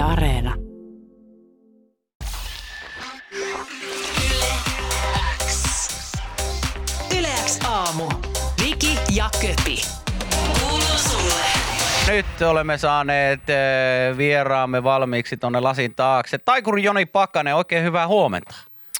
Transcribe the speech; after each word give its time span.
Yle 0.00 0.06
Areena. 0.12 0.54
Yleäks 7.18 7.58
aamu. 7.68 8.08
Viki 8.64 8.98
ja 9.14 9.30
Köpi. 9.40 9.82
Kuuluu 10.60 10.80
sulle. 10.80 11.44
Nyt 12.08 12.42
olemme 12.42 12.78
saaneet 12.78 13.40
äh, 13.50 14.16
vieraamme 14.16 14.82
valmiiksi 14.82 15.36
tonne 15.36 15.60
lasin 15.60 15.94
taakse. 15.94 16.38
Taikuri 16.38 16.82
Joni 16.82 17.06
Pakkanen, 17.06 17.54
oikein 17.54 17.84
hyvää 17.84 18.06
huomenta. 18.08 18.54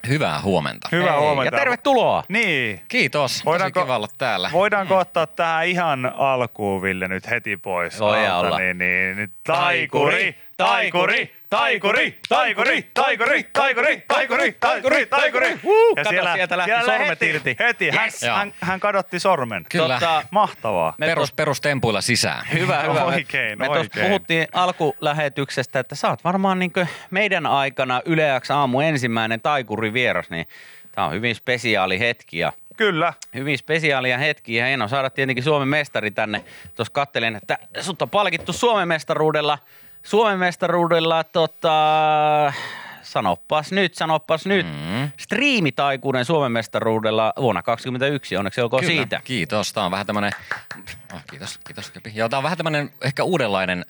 Hyvää 0.09 0.41
huomenta. 0.43 0.89
Hyvää 0.93 1.13
Hei, 1.13 1.21
huomenta. 1.21 1.55
Ja 1.57 1.59
tervetuloa. 1.61 2.25
Niin. 2.29 2.81
Kiitos. 2.89 3.43
Voidaanko- 3.47 3.71
Tosi 3.75 3.85
kiva 3.85 3.97
olla 3.97 4.09
täällä. 4.19 4.51
Voidaanko 4.53 4.99
ottaa 4.99 5.27
tähän 5.27 5.67
ihan 5.67 6.13
alkuun, 6.17 6.83
Ville, 6.83 7.09
nyt 7.09 7.31
heti 7.31 7.57
pois? 7.57 8.01
Alta? 8.03 8.37
olla. 8.37 8.59
Niin, 8.59 8.79
niin, 8.79 9.17
niin. 9.17 9.33
Taikuri, 9.47 10.13
taikuri, 10.13 10.37
taikuri, 10.65 11.35
taikuri, 11.51 12.21
taikuri, 12.29 12.83
taikuri, 13.53 14.03
taikuri, 14.07 14.57
taikuri, 14.61 15.07
taikuri. 15.07 15.59
Huu, 15.63 15.95
kato, 15.95 16.11
sieltä 16.11 16.57
lähti 16.57 16.73
sormet 16.85 17.09
heti, 17.09 17.29
irti. 17.31 17.57
Heti, 17.59 17.91
hän, 17.91 18.11
Joo. 18.23 18.37
hän, 18.37 18.55
hän 18.61 18.81
kadotti 18.81 19.21
sormen. 19.21 19.67
Kyllä. 19.69 19.95
Tota, 19.95 20.23
Mahtavaa. 20.31 20.95
me 20.99 21.07
Perus, 21.07 21.33
perustempuilla 21.33 22.01
sisään. 22.01 22.47
Hyvä, 22.53 22.83
hyvä. 22.83 23.05
Oikein, 23.05 23.59
me 23.59 23.69
oikein. 23.69 24.07
puhuttiin 24.07 24.47
alkulähetyksestä, 24.53 25.81
että 25.81 25.95
sä 25.95 26.09
oot 26.09 26.25
varmaan 26.25 26.59
niin 26.59 26.73
meidän 27.11 27.47
aikana 27.47 28.01
Yleäks 28.05 28.51
aamu 28.51 28.81
ensimmäinen 28.81 29.41
taikuri 29.41 29.93
vieras, 29.93 30.31
niin 30.31 30.47
tää 30.93 31.05
on 31.05 31.13
hyvin 31.13 31.35
spesiaali 31.35 31.99
hetki 31.99 32.39
ja 32.39 32.53
Kyllä. 32.77 33.13
hyvin 33.35 33.59
spesiaalia 33.59 34.19
hetki 34.19 34.55
ja 34.55 34.67
hienoa 34.67 34.89
saada 34.89 35.11
tietenkin 35.11 35.45
Suomen 35.45 35.69
mestari 35.69 36.11
tänne. 36.11 36.45
Tuossa 36.77 36.93
kattelin, 36.93 37.37
että 37.37 37.59
sut 37.81 38.03
on 38.03 38.11
palkittu 38.11 38.53
Suomen 38.53 38.89
mestaruudella. 38.89 39.59
Suomen 40.03 40.39
mestaruudella 40.39 41.25
tota, 41.25 42.53
sanoppas 43.03 43.73
nyt, 43.73 43.95
sanoppas 43.95 44.47
nyt. 44.47 44.67
Mm. 44.67 45.11
Striimitaikuuden 45.19 46.25
Suomen 46.25 46.53
mestaruudella 46.53 47.33
vuonna 47.37 47.63
2021, 47.63 48.37
onneksi 48.37 48.61
olkoon 48.61 48.81
Kyllä. 48.81 48.95
siitä. 48.95 49.21
Kiitos. 49.25 49.73
Tämä 49.73 49.87
on 49.87 49.93
vähän 49.93 50.07
tämmönen, 50.07 50.33
oh, 51.15 51.21
kiitos, 51.31 51.59
kiitos 51.67 51.91
Kepi. 51.91 52.13
Joo, 52.15 52.29
tämä 52.29 52.39
on 52.39 52.45
vähän 52.45 52.57
tämmönen 52.57 52.91
ehkä 53.03 53.25
uudenlainen 53.25 53.85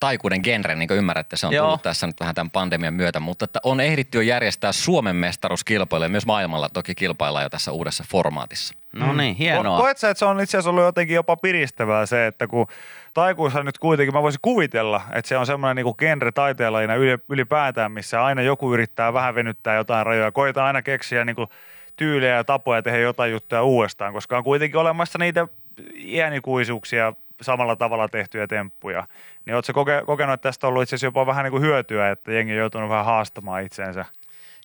taikuuden 0.00 0.40
genre, 0.42 0.74
niin 0.74 0.88
kuin 0.88 0.98
ymmärrätte, 0.98 1.36
se 1.36 1.46
on 1.46 1.52
Joo. 1.52 1.66
tullut 1.66 1.82
tässä 1.82 2.06
nyt 2.06 2.20
vähän 2.20 2.34
tämän 2.34 2.50
pandemian 2.50 2.94
myötä, 2.94 3.20
mutta 3.20 3.44
että 3.44 3.60
on 3.62 3.80
ehditty 3.80 4.18
jo 4.18 4.22
järjestää 4.22 4.72
Suomen 4.72 5.16
mestaruuskilpailuja, 5.16 6.08
myös 6.08 6.26
maailmalla 6.26 6.68
toki 6.68 6.94
kilpaillaan 6.94 7.42
jo 7.42 7.48
tässä 7.48 7.72
uudessa 7.72 8.04
formaatissa. 8.10 8.74
No 8.92 9.12
niin, 9.12 9.34
Ko- 9.34 9.38
hienoa. 9.38 9.78
Koet 9.78 9.98
sä, 9.98 10.10
että 10.10 10.18
se 10.18 10.24
on 10.24 10.40
itse 10.40 10.58
asiassa 10.58 10.70
ollut 10.70 10.84
jotenkin 10.84 11.14
jopa 11.14 11.36
piristävää 11.36 12.06
se, 12.06 12.26
että 12.26 12.46
kun 12.46 12.66
taikuissa 13.14 13.62
nyt 13.62 13.78
kuitenkin, 13.78 14.14
mä 14.14 14.22
voisin 14.22 14.40
kuvitella, 14.42 15.02
että 15.12 15.28
se 15.28 15.36
on 15.36 15.46
semmoinen 15.46 15.84
niin 15.84 15.94
genre 15.98 16.32
taiteenlajina 16.32 16.94
yli, 16.94 17.18
ylipäätään, 17.28 17.92
missä 17.92 18.24
aina 18.24 18.42
joku 18.42 18.74
yrittää 18.74 19.12
vähän 19.12 19.34
venyttää 19.34 19.76
jotain 19.76 20.06
rajoja. 20.06 20.32
Koetaan 20.32 20.66
aina 20.66 20.82
keksiä 20.82 21.24
niin 21.24 21.36
kuin 21.36 21.48
tyylejä 21.96 22.34
ja 22.34 22.44
tapoja 22.44 22.82
tehdä 22.82 22.98
jotain 22.98 23.32
juttuja 23.32 23.62
uudestaan, 23.62 24.12
koska 24.12 24.38
on 24.38 24.44
kuitenkin 24.44 24.80
olemassa 24.80 25.18
niitä 25.18 25.48
iänikuisuuksia 25.96 27.12
samalla 27.40 27.76
tavalla 27.76 28.08
tehtyjä 28.08 28.46
temppuja. 28.46 29.06
Niin 29.46 29.54
ootko 29.54 29.72
koke, 29.72 30.02
kokenut, 30.06 30.34
että 30.34 30.48
tästä 30.48 30.66
on 30.66 30.68
ollut 30.68 30.82
itse 30.82 30.94
asiassa 30.94 31.06
jopa 31.06 31.26
vähän 31.26 31.44
niin 31.44 31.50
kuin 31.50 31.62
hyötyä, 31.62 32.10
että 32.10 32.32
jengi 32.32 32.52
on 32.52 32.58
joutunut 32.58 32.90
vähän 32.90 33.04
haastamaan 33.04 33.62
itseensä? 33.62 34.04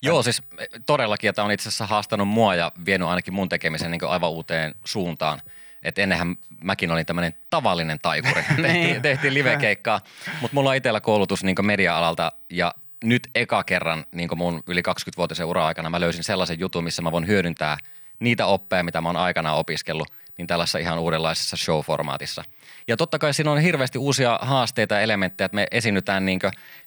Joo, 0.02 0.24
siis 0.24 0.42
todellakin, 0.86 1.30
että 1.30 1.44
on 1.44 1.52
itse 1.52 1.70
asiassa 1.70 1.86
haastanut 1.86 2.28
mua 2.28 2.56
ja 2.56 2.72
vienyt 2.86 3.08
ainakin 3.08 3.34
mun 3.34 3.50
tekemisen 3.50 3.92
niin 3.92 4.04
aivan 4.08 4.30
uuteen 4.30 4.76
suuntaan. 4.84 5.42
Et 5.84 6.00
ennenhän 6.00 6.36
mäkin 6.64 6.92
olin 6.92 7.06
tämmöinen 7.06 7.34
tavallinen 7.50 8.00
taikuri. 8.00 8.44
tehtiin, 8.62 9.02
tehtiin 9.02 9.34
livekeikkaa, 9.34 10.02
mutta 10.42 10.56
mulla 10.56 10.70
on 10.70 10.76
itsellä 10.76 11.02
koulutus 11.02 11.44
niin 11.44 11.56
media-alalta 11.62 12.32
ja 12.50 12.74
nyt 13.04 13.28
eka 13.36 13.64
kerran 13.64 14.06
niin 14.12 14.30
mun 14.36 14.64
yli 14.68 14.82
20-vuotisen 14.82 15.46
ura-aikana 15.46 15.90
mä 15.90 16.00
löysin 16.00 16.24
sellaisen 16.24 16.60
jutun, 16.60 16.84
missä 16.84 17.02
mä 17.02 17.12
voin 17.12 17.28
hyödyntää 17.28 17.78
niitä 18.20 18.46
oppeja, 18.46 18.84
mitä 18.84 19.02
mä 19.02 19.10
oon 19.10 19.18
aikanaan 19.18 19.58
opiskellut, 19.58 20.08
niin 20.38 20.48
tällaisessa 20.48 20.80
ihan 20.80 21.00
uudenlaisessa 21.00 21.58
show-formaatissa. 21.58 22.44
Ja 22.88 22.98
totta 22.98 23.20
kai 23.20 23.34
siinä 23.34 23.52
on 23.52 23.60
hirveästi 23.60 23.98
uusia 23.98 24.40
haasteita 24.42 24.96
ja 24.96 25.02
elementtejä, 25.02 25.46
että 25.46 25.56
me 25.56 25.68
esiinnytään 25.72 26.26
niin 26.26 26.40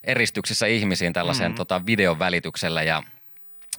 eristyksissä 0.04 0.66
ihmisiin 0.66 1.12
tällaisen 1.12 1.44
mm-hmm. 1.44 1.56
tota, 1.56 1.86
videon 1.86 2.18
välityksellä 2.18 2.82
ja 2.82 3.02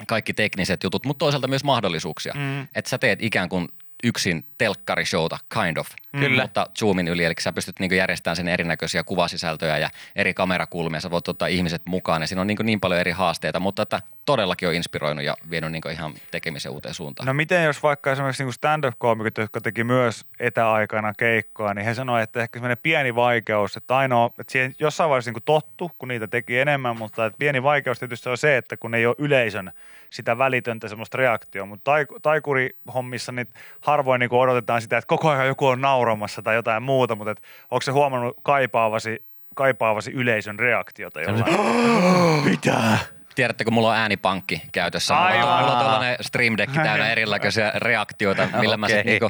kaikki 0.07 0.33
tekniset 0.33 0.83
jutut, 0.83 1.05
mutta 1.05 1.19
toisaalta 1.19 1.47
myös 1.47 1.63
mahdollisuuksia. 1.63 2.33
Mm. 2.33 2.67
Että 2.75 2.89
sä 2.89 2.97
teet 2.97 3.23
ikään 3.23 3.49
kuin 3.49 3.69
yksin 4.03 4.45
telkkarishowta, 4.57 5.37
kind 5.53 5.77
of. 5.77 5.87
Kyllä. 6.19 6.41
Mutta 6.41 6.67
Zoomin 6.79 7.07
yli, 7.07 7.25
eli 7.25 7.33
sä 7.39 7.53
pystyt 7.53 7.79
niin 7.79 7.95
järjestämään 7.95 8.35
sen 8.35 8.47
erinäköisiä 8.47 9.03
kuvasisältöjä 9.03 9.77
ja 9.77 9.89
eri 10.15 10.33
kamerakulmia, 10.33 10.99
sä 10.99 11.11
voit 11.11 11.27
ottaa 11.27 11.47
ihmiset 11.47 11.81
mukaan 11.85 12.21
ja 12.21 12.27
siinä 12.27 12.41
on 12.41 12.47
niin, 12.47 12.57
niin 12.63 12.79
paljon 12.79 12.99
eri 12.99 13.11
haasteita, 13.11 13.59
mutta 13.59 13.81
että 13.81 14.01
todellakin 14.25 14.67
on 14.67 14.73
inspiroinut 14.73 15.25
ja 15.25 15.37
vienyt 15.49 15.71
niin 15.71 15.91
ihan 15.91 16.13
tekemisen 16.31 16.71
uuteen 16.71 16.93
suuntaan. 16.93 17.27
No 17.27 17.33
miten 17.33 17.63
jos 17.63 17.83
vaikka 17.83 18.11
esimerkiksi 18.11 18.43
niin 18.43 18.53
stand-up-koomikot, 18.53 19.37
jotka 19.37 19.61
teki 19.61 19.83
myös 19.83 20.25
etäaikana 20.39 21.13
keikkoa, 21.13 21.73
niin 21.73 21.85
he 21.85 21.93
sanoivat, 21.93 22.23
että 22.23 22.41
ehkä 22.41 22.59
semmoinen 22.59 22.77
pieni 22.83 23.15
vaikeus, 23.15 23.77
että 23.77 23.97
ainoa, 23.97 24.29
että 24.39 24.51
siihen 24.51 24.73
jossain 24.79 25.09
vaiheessa 25.09 25.31
niin 25.31 25.43
tottu, 25.45 25.91
kun 25.97 26.07
niitä 26.07 26.27
teki 26.27 26.59
enemmän, 26.59 26.97
mutta 26.97 27.25
että 27.25 27.37
pieni 27.37 27.63
vaikeus 27.63 27.99
tietysti 27.99 28.29
on 28.29 28.37
se, 28.37 28.57
että 28.57 28.77
kun 28.77 28.95
ei 28.95 29.05
ole 29.05 29.15
yleisön 29.17 29.71
sitä 30.09 30.37
välitöntä 30.37 30.87
semmoista 30.87 31.17
reaktioa, 31.17 31.65
mutta 31.65 31.91
taik- 31.91 32.19
taikurihommissa 32.21 33.31
niin 33.31 33.47
harvoin 33.89 34.19
niin 34.19 34.33
odotetaan 34.33 34.81
sitä, 34.81 34.97
että 34.97 35.07
koko 35.07 35.29
ajan 35.29 35.47
joku 35.47 35.67
on 35.67 35.81
nauramassa 35.81 36.41
tai 36.41 36.55
jotain 36.55 36.83
muuta, 36.83 37.15
mutta 37.15 37.31
että 37.31 37.43
onko 37.71 37.81
se 37.81 37.91
huomannut 37.91 38.37
kaipaavasi, 38.43 39.23
kaipaavasi 39.55 40.11
yleisön 40.11 40.59
reaktiota 40.59 41.21
jollain? 41.21 41.55
Mitä? 42.49 42.97
Tiedätte, 43.35 43.63
kun 43.63 43.73
mulla 43.73 43.89
on 43.89 43.95
äänipankki 43.95 44.61
käytössä. 44.71 45.13
Mulla 45.13 45.27
on, 45.27 45.33
Aivan. 45.33 45.59
mulla 45.59 45.73
on 45.73 45.85
tällainen 45.85 46.17
Stream 46.21 46.57
Deck 46.57 46.73
täynnä 46.73 47.11
erilaisia 47.11 47.71
reaktioita, 47.75 48.47
millä 48.59 48.77
mä 48.77 48.85
Okei. 48.85 48.95
sitten 48.95 49.11
niinku 49.11 49.29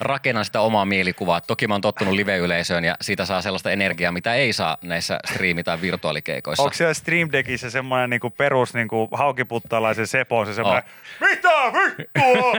rakennan 0.00 0.44
sitä 0.44 0.60
omaa 0.60 0.84
mielikuvaa. 0.84 1.40
Toki 1.40 1.66
mä 1.68 1.74
oon 1.74 1.80
tottunut 1.80 2.14
live-yleisöön 2.14 2.84
ja 2.84 2.94
siitä 3.00 3.24
saa 3.24 3.42
sellaista 3.42 3.70
energiaa, 3.70 4.12
mitä 4.12 4.34
ei 4.34 4.52
saa 4.52 4.76
näissä 4.82 5.18
striimi- 5.28 5.62
tai 5.62 5.80
virtuaalikeikoissa. 5.80 6.62
Onko 6.62 6.74
siellä 6.74 6.94
Stream 6.94 7.28
Deckissä 7.32 7.70
semmoinen 7.70 8.10
niinku 8.10 8.30
perus 8.30 8.74
niinku 8.74 9.08
haukiputtalaisen 9.12 10.06
sepo, 10.06 10.44
se 10.44 10.54
semmoinen, 10.54 10.82
mitä 11.20 11.48
vittua? 11.98 12.52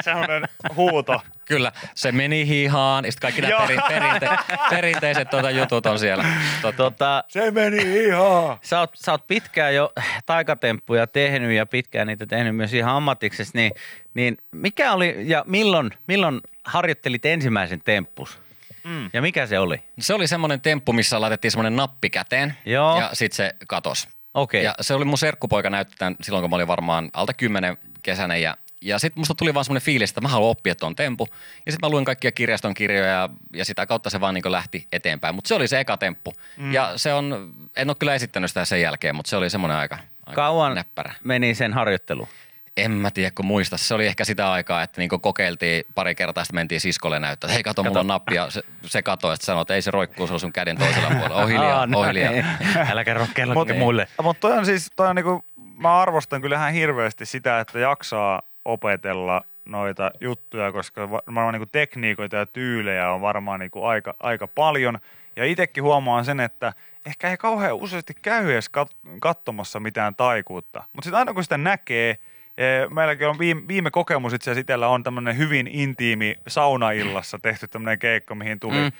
Semmoinen, 0.00 0.44
huuto. 0.76 1.20
Kyllä, 1.44 1.72
se 1.94 2.12
meni 2.12 2.46
hihaan. 2.46 3.04
Ja 3.04 3.12
sitten 3.12 3.32
kaikki 3.32 3.40
nämä 3.40 3.66
perin, 3.66 3.80
perinte, 3.88 4.28
perinteiset 4.70 5.30
tuota 5.30 5.50
jutut 5.50 5.86
on 5.86 5.98
siellä. 5.98 6.24
Totta. 6.62 6.84
Tota, 6.84 7.24
Se 7.28 7.50
meni 7.50 8.04
ihan. 8.04 8.58
sä 8.62 8.80
oot, 8.80 8.90
sä 8.94 9.12
oot 9.12 9.26
pitkään 9.26 9.74
jo 9.74 9.92
taikatemppuja 10.26 11.06
tehnyt 11.06 11.52
ja 11.52 11.66
pitkään 11.66 12.06
niitä 12.06 12.26
tehnyt 12.26 12.56
myös 12.56 12.74
ihan 12.74 12.94
ammatiksesi, 12.94 13.50
niin, 13.54 13.72
niin 14.14 14.38
mikä 14.52 14.92
oli 14.92 15.16
ja 15.24 15.44
milloin, 15.46 15.90
milloin 16.06 16.40
harjoittelit 16.64 17.26
ensimmäisen 17.26 17.80
temppus? 17.84 18.38
Mm. 18.84 19.10
Ja 19.12 19.22
mikä 19.22 19.46
se 19.46 19.58
oli? 19.58 19.82
Se 19.98 20.14
oli 20.14 20.26
semmoinen 20.26 20.60
temppu, 20.60 20.92
missä 20.92 21.20
laitettiin 21.20 21.50
semmoinen 21.50 21.76
nappi 21.76 22.10
käteen 22.10 22.56
Joo. 22.66 23.00
ja 23.00 23.10
sitten 23.12 23.36
se 23.36 23.54
katos. 23.68 24.08
Okei. 24.34 24.64
Ja 24.64 24.74
se 24.80 24.94
oli 24.94 25.04
mun 25.04 25.18
serkkupoika 25.18 25.70
näytti 25.70 25.96
tämän 25.98 26.16
silloin, 26.22 26.42
kun 26.42 26.50
mä 26.50 26.56
olin 26.56 26.68
varmaan 26.68 27.10
alta 27.12 27.32
kymmenen 27.32 27.76
kesänen 28.02 28.42
ja 28.42 28.56
ja 28.84 28.98
sitten 28.98 29.20
musta 29.20 29.34
tuli 29.34 29.54
vaan 29.54 29.64
semmoinen 29.64 29.84
fiilis, 29.84 30.10
että 30.10 30.20
mä 30.20 30.28
haluan 30.28 30.50
oppia 30.50 30.74
tuon 30.74 30.96
temppu. 30.96 31.28
Ja 31.66 31.72
sitten 31.72 31.88
mä 31.88 31.90
luin 31.90 32.04
kaikkia 32.04 32.32
kirjaston 32.32 32.74
kirjoja 32.74 33.10
ja, 33.10 33.28
ja 33.54 33.64
sitä 33.64 33.86
kautta 33.86 34.10
se 34.10 34.20
vaan 34.20 34.34
niin 34.34 34.52
lähti 34.52 34.86
eteenpäin. 34.92 35.34
Mutta 35.34 35.48
se 35.48 35.54
oli 35.54 35.68
se 35.68 35.80
eka 35.80 35.96
temppu. 35.96 36.32
Mm. 36.56 36.72
Ja 36.72 36.92
se 36.96 37.12
on, 37.14 37.54
en 37.76 37.90
ole 37.90 37.96
kyllä 37.98 38.14
esittänyt 38.14 38.50
sitä 38.50 38.64
sen 38.64 38.80
jälkeen, 38.80 39.16
mutta 39.16 39.30
se 39.30 39.36
oli 39.36 39.50
semmoinen 39.50 39.76
aika, 39.76 39.98
aika 40.26 40.42
Kauan 40.42 40.74
näppärä. 40.74 41.14
meni 41.24 41.54
sen 41.54 41.72
harjoittelu? 41.72 42.28
En 42.76 42.90
mä 42.90 43.10
tiedä, 43.10 43.30
kun 43.34 43.44
muista. 43.46 43.76
Se 43.76 43.94
oli 43.94 44.06
ehkä 44.06 44.24
sitä 44.24 44.52
aikaa, 44.52 44.82
että 44.82 45.00
niinku 45.00 45.18
kokeiltiin 45.18 45.84
pari 45.94 46.14
kertaa, 46.14 46.44
sitten 46.44 46.54
mentiin 46.54 46.80
siskolle 46.80 47.20
näyttää, 47.20 47.46
että 47.48 47.54
hei 47.54 47.62
kato, 47.62 47.82
mulla 47.84 48.00
on 48.00 48.06
nappi 48.06 48.34
ja 48.34 48.50
se, 48.50 48.62
se 48.82 49.02
katoi 49.02 49.36
sitten 49.36 49.46
sanoi, 49.46 49.62
että 49.62 49.74
ei 49.74 49.82
se 49.82 49.90
roikkuu, 49.90 50.26
se 50.26 50.32
on 50.32 50.40
sun 50.40 50.52
käden 50.52 50.78
toisella 50.78 51.08
puolella. 51.10 51.42
Oh 51.42 51.48
hiljaa, 51.48 51.78
Aa, 51.80 51.86
no 51.86 51.98
oh 52.00 52.06
hiljaa. 52.06 52.32
niin. 52.32 52.46
Älä 52.90 53.04
kerro 53.04 53.26
kello 53.34 53.54
Mut- 53.54 53.78
muille. 53.78 54.08
Mutta 54.22 54.40
toi 54.40 54.58
on 54.58 54.66
siis, 54.66 54.92
toi 54.96 55.08
on 55.08 55.16
niinku, 55.16 55.44
mä 55.76 56.00
arvostan 56.00 56.40
kyllä 56.40 56.56
ihan 56.56 56.72
hirveästi 56.72 57.26
sitä, 57.26 57.60
että 57.60 57.78
jaksaa 57.78 58.42
opetella 58.64 59.44
noita 59.64 60.10
juttuja, 60.20 60.72
koska 60.72 61.10
va- 61.10 61.22
varmaan 61.26 61.52
niinku 61.54 61.68
tekniikoita 61.72 62.36
ja 62.36 62.46
tyylejä 62.46 63.10
on 63.10 63.20
varmaan 63.20 63.60
niinku 63.60 63.84
aika, 63.84 64.14
aika 64.20 64.46
paljon. 64.46 64.98
Ja 65.36 65.44
itsekin 65.44 65.82
huomaan 65.82 66.24
sen, 66.24 66.40
että 66.40 66.72
ehkä 67.06 67.30
ei 67.30 67.36
kauhean 67.36 67.74
useasti 67.76 68.14
käy 68.22 68.52
edes 68.52 68.70
kat- 68.78 69.08
katsomassa 69.20 69.80
mitään 69.80 70.14
taikuutta. 70.14 70.82
Mutta 70.92 71.04
sitten 71.06 71.18
aina 71.18 71.34
kun 71.34 71.42
sitä 71.42 71.58
näkee, 71.58 72.18
meilläkin 72.90 73.28
on 73.28 73.38
viime, 73.38 73.62
viime 73.68 73.90
kokemus 73.90 74.32
itse 74.32 74.50
asiassa 74.50 74.60
itsellä 74.60 74.88
on 74.88 75.02
tämmöinen 75.02 75.38
hyvin 75.38 75.66
intiimi 75.72 76.36
saunaillassa 76.46 77.38
tehty 77.38 77.68
tämmöinen 77.68 77.98
keikka, 77.98 78.34
mihin 78.34 78.60
tuli, 78.60 78.76
Mm. 78.76 78.92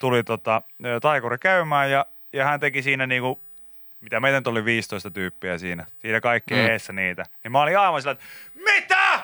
tuli 0.00 0.24
tota, 0.24 0.62
eh, 0.84 1.00
taikuri 1.02 1.38
käymään 1.38 1.90
ja, 1.90 2.06
ja 2.32 2.44
hän 2.44 2.60
teki 2.60 2.82
siinä 2.82 3.06
niinku 3.06 3.40
mitä 4.00 4.20
meitä 4.20 4.38
nyt 4.40 4.46
oli 4.46 4.64
15 4.64 5.10
tyyppiä 5.10 5.58
siinä, 5.58 5.86
siinä 5.98 6.20
kaikki 6.20 6.54
Mm. 6.54 6.60
eessä 6.60 6.92
niitä, 6.92 7.24
niin 7.44 7.52
mä 7.52 7.62
olin 7.62 7.78
aivan 7.78 8.02
sillä, 8.02 8.12
että 8.12 8.24
mitä? 8.72 9.20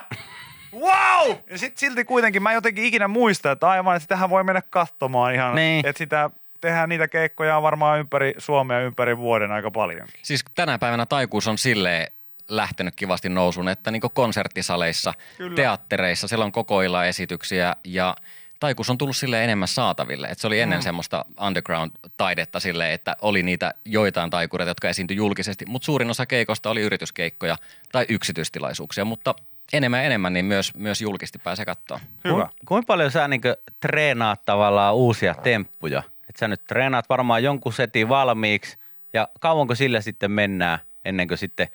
Wow! 0.73 1.35
Ja 1.49 1.57
sit 1.57 1.77
silti 1.77 2.05
kuitenkin 2.05 2.43
mä 2.43 2.49
en 2.51 2.55
jotenkin 2.55 2.83
ikinä 2.83 3.07
muista, 3.07 3.51
että 3.51 3.69
aivan, 3.69 3.95
että 3.95 4.03
sitähän 4.03 4.29
voi 4.29 4.43
mennä 4.43 4.61
katsomaan 4.69 5.33
ihan, 5.33 5.55
Niin. 5.55 5.85
että 5.87 5.97
sitä 5.97 6.29
tehdään 6.61 6.89
niitä 6.89 7.07
keikkoja 7.07 7.61
varmaan 7.61 7.99
ympäri 7.99 8.33
Suomea 8.37 8.79
ympäri 8.79 9.17
vuoden 9.17 9.51
aika 9.51 9.71
paljonkin. 9.71 10.19
Siis 10.21 10.45
tänä 10.55 10.77
päivänä 10.79 11.05
taikuus 11.05 11.47
on 11.47 11.57
silleen 11.57 12.11
lähtenyt 12.49 12.95
kivasti 12.95 13.29
nousuun, 13.29 13.69
että 13.69 13.91
niin 13.91 14.01
konserttisaleissa, 14.13 15.13
Kyllä. 15.37 15.55
teattereissa, 15.55 16.27
siellä 16.27 16.45
on 16.45 16.51
koko 16.51 16.81
illan 16.81 17.07
esityksiä 17.07 17.75
ja 17.83 18.15
taikuus 18.59 18.89
on 18.89 18.97
tullut 18.97 19.17
sille 19.17 19.43
enemmän 19.43 19.67
saataville. 19.67 20.27
Et 20.27 20.39
se 20.39 20.47
oli 20.47 20.59
ennen 20.59 20.79
mm. 20.79 20.83
semmoista 20.83 21.25
underground-taidetta 21.41 22.59
sille, 22.59 22.93
että 22.93 23.15
oli 23.21 23.43
niitä 23.43 23.73
joitain 23.85 24.29
taikureita, 24.29 24.69
jotka 24.69 24.89
esiintyi 24.89 25.17
julkisesti, 25.17 25.65
mutta 25.65 25.85
suurin 25.85 26.09
osa 26.09 26.25
keikosta 26.25 26.69
oli 26.69 26.81
yrityskeikkoja 26.81 27.57
tai 27.91 28.05
yksityistilaisuuksia, 28.09 29.05
mutta 29.05 29.35
enemmän 29.73 29.99
ja 29.99 30.05
enemmän 30.05 30.33
niin 30.33 30.45
myös, 30.45 30.75
myös 30.75 31.01
julkisesti 31.01 31.39
pääsee 31.39 31.65
katsoa. 31.65 31.99
Hyvä. 32.23 32.45
Ku, 32.45 32.65
kuinka 32.65 32.85
paljon 32.85 33.11
sä 33.11 33.27
niin 33.27 33.41
treenaat 33.79 34.45
tavallaan 34.45 34.95
uusia 34.95 35.33
temppuja? 35.33 36.03
Et 36.29 36.35
sä 36.35 36.47
nyt 36.47 36.65
treenaat 36.65 37.09
varmaan 37.09 37.43
jonkun 37.43 37.73
setin 37.73 38.09
valmiiksi 38.09 38.77
ja 39.13 39.27
kauanko 39.39 39.75
sillä 39.75 40.01
sitten 40.01 40.31
mennään 40.31 40.79
ennen 41.05 41.27
kuin 41.27 41.37
sitten 41.37 41.67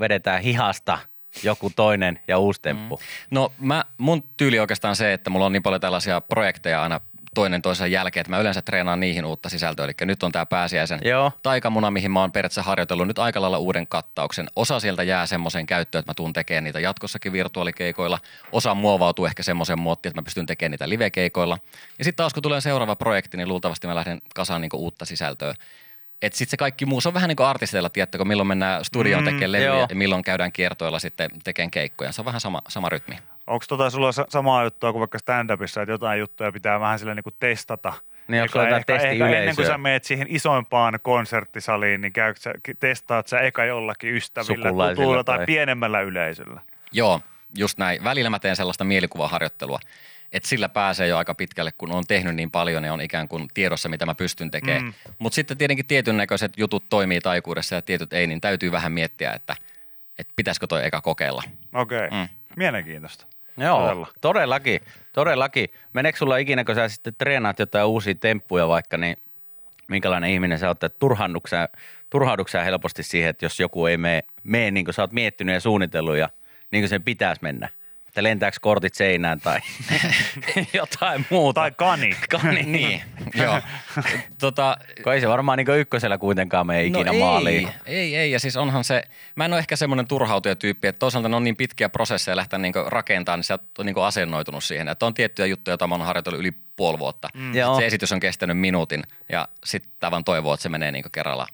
vedetään 0.00 0.42
hihasta 0.42 0.98
joku 1.42 1.70
toinen 1.76 2.20
ja 2.28 2.38
uusi 2.38 2.62
temppu? 2.62 2.96
Mm. 2.96 3.02
No 3.30 3.52
mä, 3.58 3.84
mun 3.98 4.24
tyyli 4.36 4.58
oikeastaan 4.58 4.96
se, 4.96 5.12
että 5.12 5.30
mulla 5.30 5.46
on 5.46 5.52
niin 5.52 5.62
paljon 5.62 5.80
tällaisia 5.80 6.20
projekteja 6.20 6.82
aina 6.82 7.00
toinen 7.36 7.62
toisen 7.62 7.92
jälkeen, 7.92 8.20
että 8.20 8.30
mä 8.30 8.38
yleensä 8.38 8.62
treenaan 8.62 9.00
niihin 9.00 9.24
uutta 9.24 9.48
sisältöä. 9.48 9.84
Eli 9.84 9.94
nyt 10.00 10.22
on 10.22 10.32
tämä 10.32 10.46
pääsiäisen 10.46 11.00
Joo. 11.04 11.32
taikamuna, 11.42 11.90
mihin 11.90 12.10
mä 12.10 12.20
oon 12.20 12.32
periaatteessa 12.32 12.62
harjoitellut 12.62 13.06
nyt 13.06 13.18
aika 13.18 13.40
lailla 13.40 13.58
uuden 13.58 13.86
kattauksen. 13.86 14.46
Osa 14.56 14.80
sieltä 14.80 15.02
jää 15.02 15.26
semmoiseen 15.26 15.66
käyttöön, 15.66 16.00
että 16.00 16.10
mä 16.10 16.14
tuun 16.14 16.32
tekemään 16.32 16.64
niitä 16.64 16.80
jatkossakin 16.80 17.32
virtuaalikeikoilla. 17.32 18.18
Osa 18.52 18.74
muovautuu 18.74 19.26
ehkä 19.26 19.42
semmoiseen 19.42 19.78
muottiin, 19.78 20.10
että 20.10 20.20
mä 20.20 20.24
pystyn 20.24 20.46
tekemään 20.46 20.70
niitä 20.70 20.88
livekeikoilla. 20.88 21.58
Ja 21.98 22.04
sitten 22.04 22.16
taas 22.16 22.34
kun 22.34 22.42
tulee 22.42 22.60
seuraava 22.60 22.96
projekti, 22.96 23.36
niin 23.36 23.48
luultavasti 23.48 23.86
mä 23.86 23.94
lähden 23.94 24.22
kasaan 24.34 24.60
niinku 24.60 24.76
uutta 24.76 25.04
sisältöä. 25.04 25.54
Että 26.22 26.38
sitten 26.38 26.50
se 26.50 26.56
kaikki 26.56 26.86
muu, 26.86 27.00
se 27.00 27.08
on 27.08 27.14
vähän 27.14 27.28
niin 27.28 27.36
kuin 27.36 27.46
artisteilla, 27.46 27.90
tiedätkö, 27.90 28.24
milloin 28.24 28.46
mennään 28.46 28.84
studioon 28.84 29.22
Mm, 29.24 29.30
tekemään 29.30 29.52
levyjä 29.52 29.86
ja 29.90 29.94
milloin 29.96 30.22
käydään 30.22 30.52
kiertoilla 30.52 30.98
sitten 30.98 31.30
tekemään 31.44 31.70
keikkoja. 31.70 32.12
Se 32.12 32.20
on 32.20 32.24
vähän 32.24 32.40
sama, 32.40 32.62
sama 32.68 32.88
rytmi. 32.88 33.18
Onko 33.46 33.64
tota 33.68 33.90
sulla 33.90 34.12
sa- 34.12 34.26
samaa 34.28 34.64
juttua 34.64 34.92
kuin 34.92 35.00
vaikka 35.00 35.18
stand-upissa, 35.18 35.82
että 35.82 35.92
jotain 35.92 36.20
juttuja 36.20 36.52
pitää 36.52 36.80
vähän 36.80 36.98
sillä 36.98 37.14
niinku 37.14 37.30
testata? 37.30 37.92
Niin, 38.28 38.42
onko 38.42 38.58
jotain 38.58 38.74
ehkä, 38.74 38.94
ehkä 38.94 39.26
ennen 39.28 39.56
kuin 39.56 39.66
sä 39.66 39.78
meet 39.78 40.04
siihen 40.04 40.26
isoimpaan 40.30 40.98
konserttisaliin, 41.02 42.00
niin 42.00 42.12
käy, 42.12 42.34
sä, 42.38 42.52
testaat 42.80 43.26
sä 43.26 43.38
eka 43.38 43.64
jollakin 43.64 44.14
ystävillä, 44.14 44.88
tutuilla 44.94 45.24
tai 45.24 45.36
tai- 45.38 45.46
pienemmällä 45.46 46.00
yleisöllä. 46.00 46.60
Joo, 46.92 47.20
just 47.58 47.78
näin. 47.78 48.04
Välillä 48.04 48.30
mä 48.30 48.38
teen 48.38 48.56
sellaista 48.56 48.84
mielikuvaharjoittelua, 48.84 49.78
että 50.32 50.48
sillä 50.48 50.68
pääsee 50.68 51.08
jo 51.08 51.18
aika 51.18 51.34
pitkälle, 51.34 51.72
kun 51.72 51.92
on 51.92 52.04
tehnyt 52.08 52.34
niin 52.34 52.50
paljon 52.50 52.84
ja 52.84 52.92
on 52.92 53.00
ikään 53.00 53.28
kuin 53.28 53.48
tiedossa, 53.54 53.88
mitä 53.88 54.06
mä 54.06 54.14
pystyn 54.14 54.50
tekemään. 54.50 54.84
Mm. 54.84 54.92
Mutta 55.18 55.34
sitten 55.34 55.56
tietenkin 55.56 55.86
tietyn 55.86 56.16
näköiset 56.16 56.52
jutut 56.56 56.88
toimii 56.88 57.20
taikuudessa 57.20 57.74
ja 57.74 57.82
tietyt 57.82 58.12
ei, 58.12 58.26
niin 58.26 58.40
täytyy 58.40 58.72
vähän 58.72 58.92
miettiä, 58.92 59.32
että, 59.32 59.56
että 60.18 60.32
pitäisikö 60.36 60.66
toi 60.66 60.86
eka 60.86 61.00
kokeilla. 61.00 61.42
Okei, 61.74 62.06
okay. 62.06 62.10
Mm. 62.10 62.28
mielenkiintoista. 62.56 63.26
Joo, 63.56 63.80
Todella. 63.80 64.08
todellakin, 64.20 64.80
todellakin. 65.12 65.68
Meneekö 65.92 66.18
sulla 66.18 66.36
ikinä, 66.36 66.64
kun 66.64 66.74
sä 66.74 66.88
sitten 66.88 67.14
treenaat 67.18 67.58
jotain 67.58 67.86
uusia 67.86 68.14
temppuja 68.14 68.68
vaikka, 68.68 68.96
niin 68.96 69.16
minkälainen 69.88 70.30
ihminen 70.30 70.58
sä 70.58 70.68
oot, 70.68 70.84
että 70.84 70.98
turhauduksä 72.10 72.64
helposti 72.64 73.02
siihen, 73.02 73.30
että 73.30 73.44
jos 73.44 73.60
joku 73.60 73.86
ei 73.86 73.96
mene, 73.96 74.22
mene 74.42 74.70
niin 74.70 74.84
kuin 74.84 74.94
sä 74.94 75.02
oot 75.02 75.12
miettinyt 75.12 75.52
ja 75.52 75.60
suunnitellut 75.60 76.16
ja 76.16 76.28
niin 76.70 76.82
kuin 76.82 76.88
sen 76.88 77.02
pitäisi 77.02 77.42
mennä. 77.42 77.68
Että 78.16 78.22
lentääkö 78.22 78.56
kortit 78.60 78.94
seinään 78.94 79.40
tai 79.40 79.60
jotain 80.72 81.26
muuta. 81.30 81.60
Tai 81.60 81.70
kani. 81.70 82.16
Kani. 82.30 82.62
Niin, 82.76 83.02
joo. 83.34 83.60
tota, 84.40 84.76
Kun 85.02 85.12
ei 85.12 85.20
se 85.20 85.28
varmaan 85.28 85.58
niin 85.58 85.78
ykkösellä 85.78 86.18
kuitenkaan 86.18 86.66
mene 86.66 86.84
ikinä 86.84 87.04
no 87.04 87.12
ei, 87.12 87.20
maaliin. 87.20 87.68
Ei, 87.86 88.16
ei, 88.16 88.30
ja 88.30 88.40
siis 88.40 88.56
onhan 88.56 88.84
se, 88.84 89.02
mä 89.34 89.44
en 89.44 89.52
ole 89.52 89.58
ehkä 89.58 89.76
semmoinen 89.76 90.08
turhautujatyyppi, 90.08 90.88
että 90.88 90.98
toisaalta 90.98 91.28
ne 91.28 91.36
on 91.36 91.44
niin 91.44 91.56
pitkiä 91.56 91.88
prosesseja 91.88 92.36
lähteä 92.36 92.58
niin 92.58 92.74
rakentamaan, 92.86 93.38
niin 93.38 93.44
sä 93.44 93.54
oot 93.54 93.86
niin 93.86 93.96
asennoitunut 93.96 94.64
siihen. 94.64 94.88
Että 94.88 95.06
on 95.06 95.14
tiettyjä 95.14 95.46
juttuja, 95.46 95.72
joita 95.72 95.86
mä 95.86 95.94
oon 95.94 96.06
harjoitellut 96.06 96.40
yli 96.40 96.52
puoli 96.76 96.98
vuotta. 96.98 97.28
Mm. 97.34 97.54
Joo. 97.54 97.76
Se 97.76 97.86
esitys 97.86 98.12
on 98.12 98.20
kestänyt 98.20 98.58
minuutin 98.58 99.02
ja 99.32 99.48
sitten 99.64 100.10
vaan 100.10 100.24
toivoo, 100.24 100.54
että 100.54 100.62
se 100.62 100.68
menee 100.68 100.92
niin 100.92 101.04
kerralla 101.12 101.46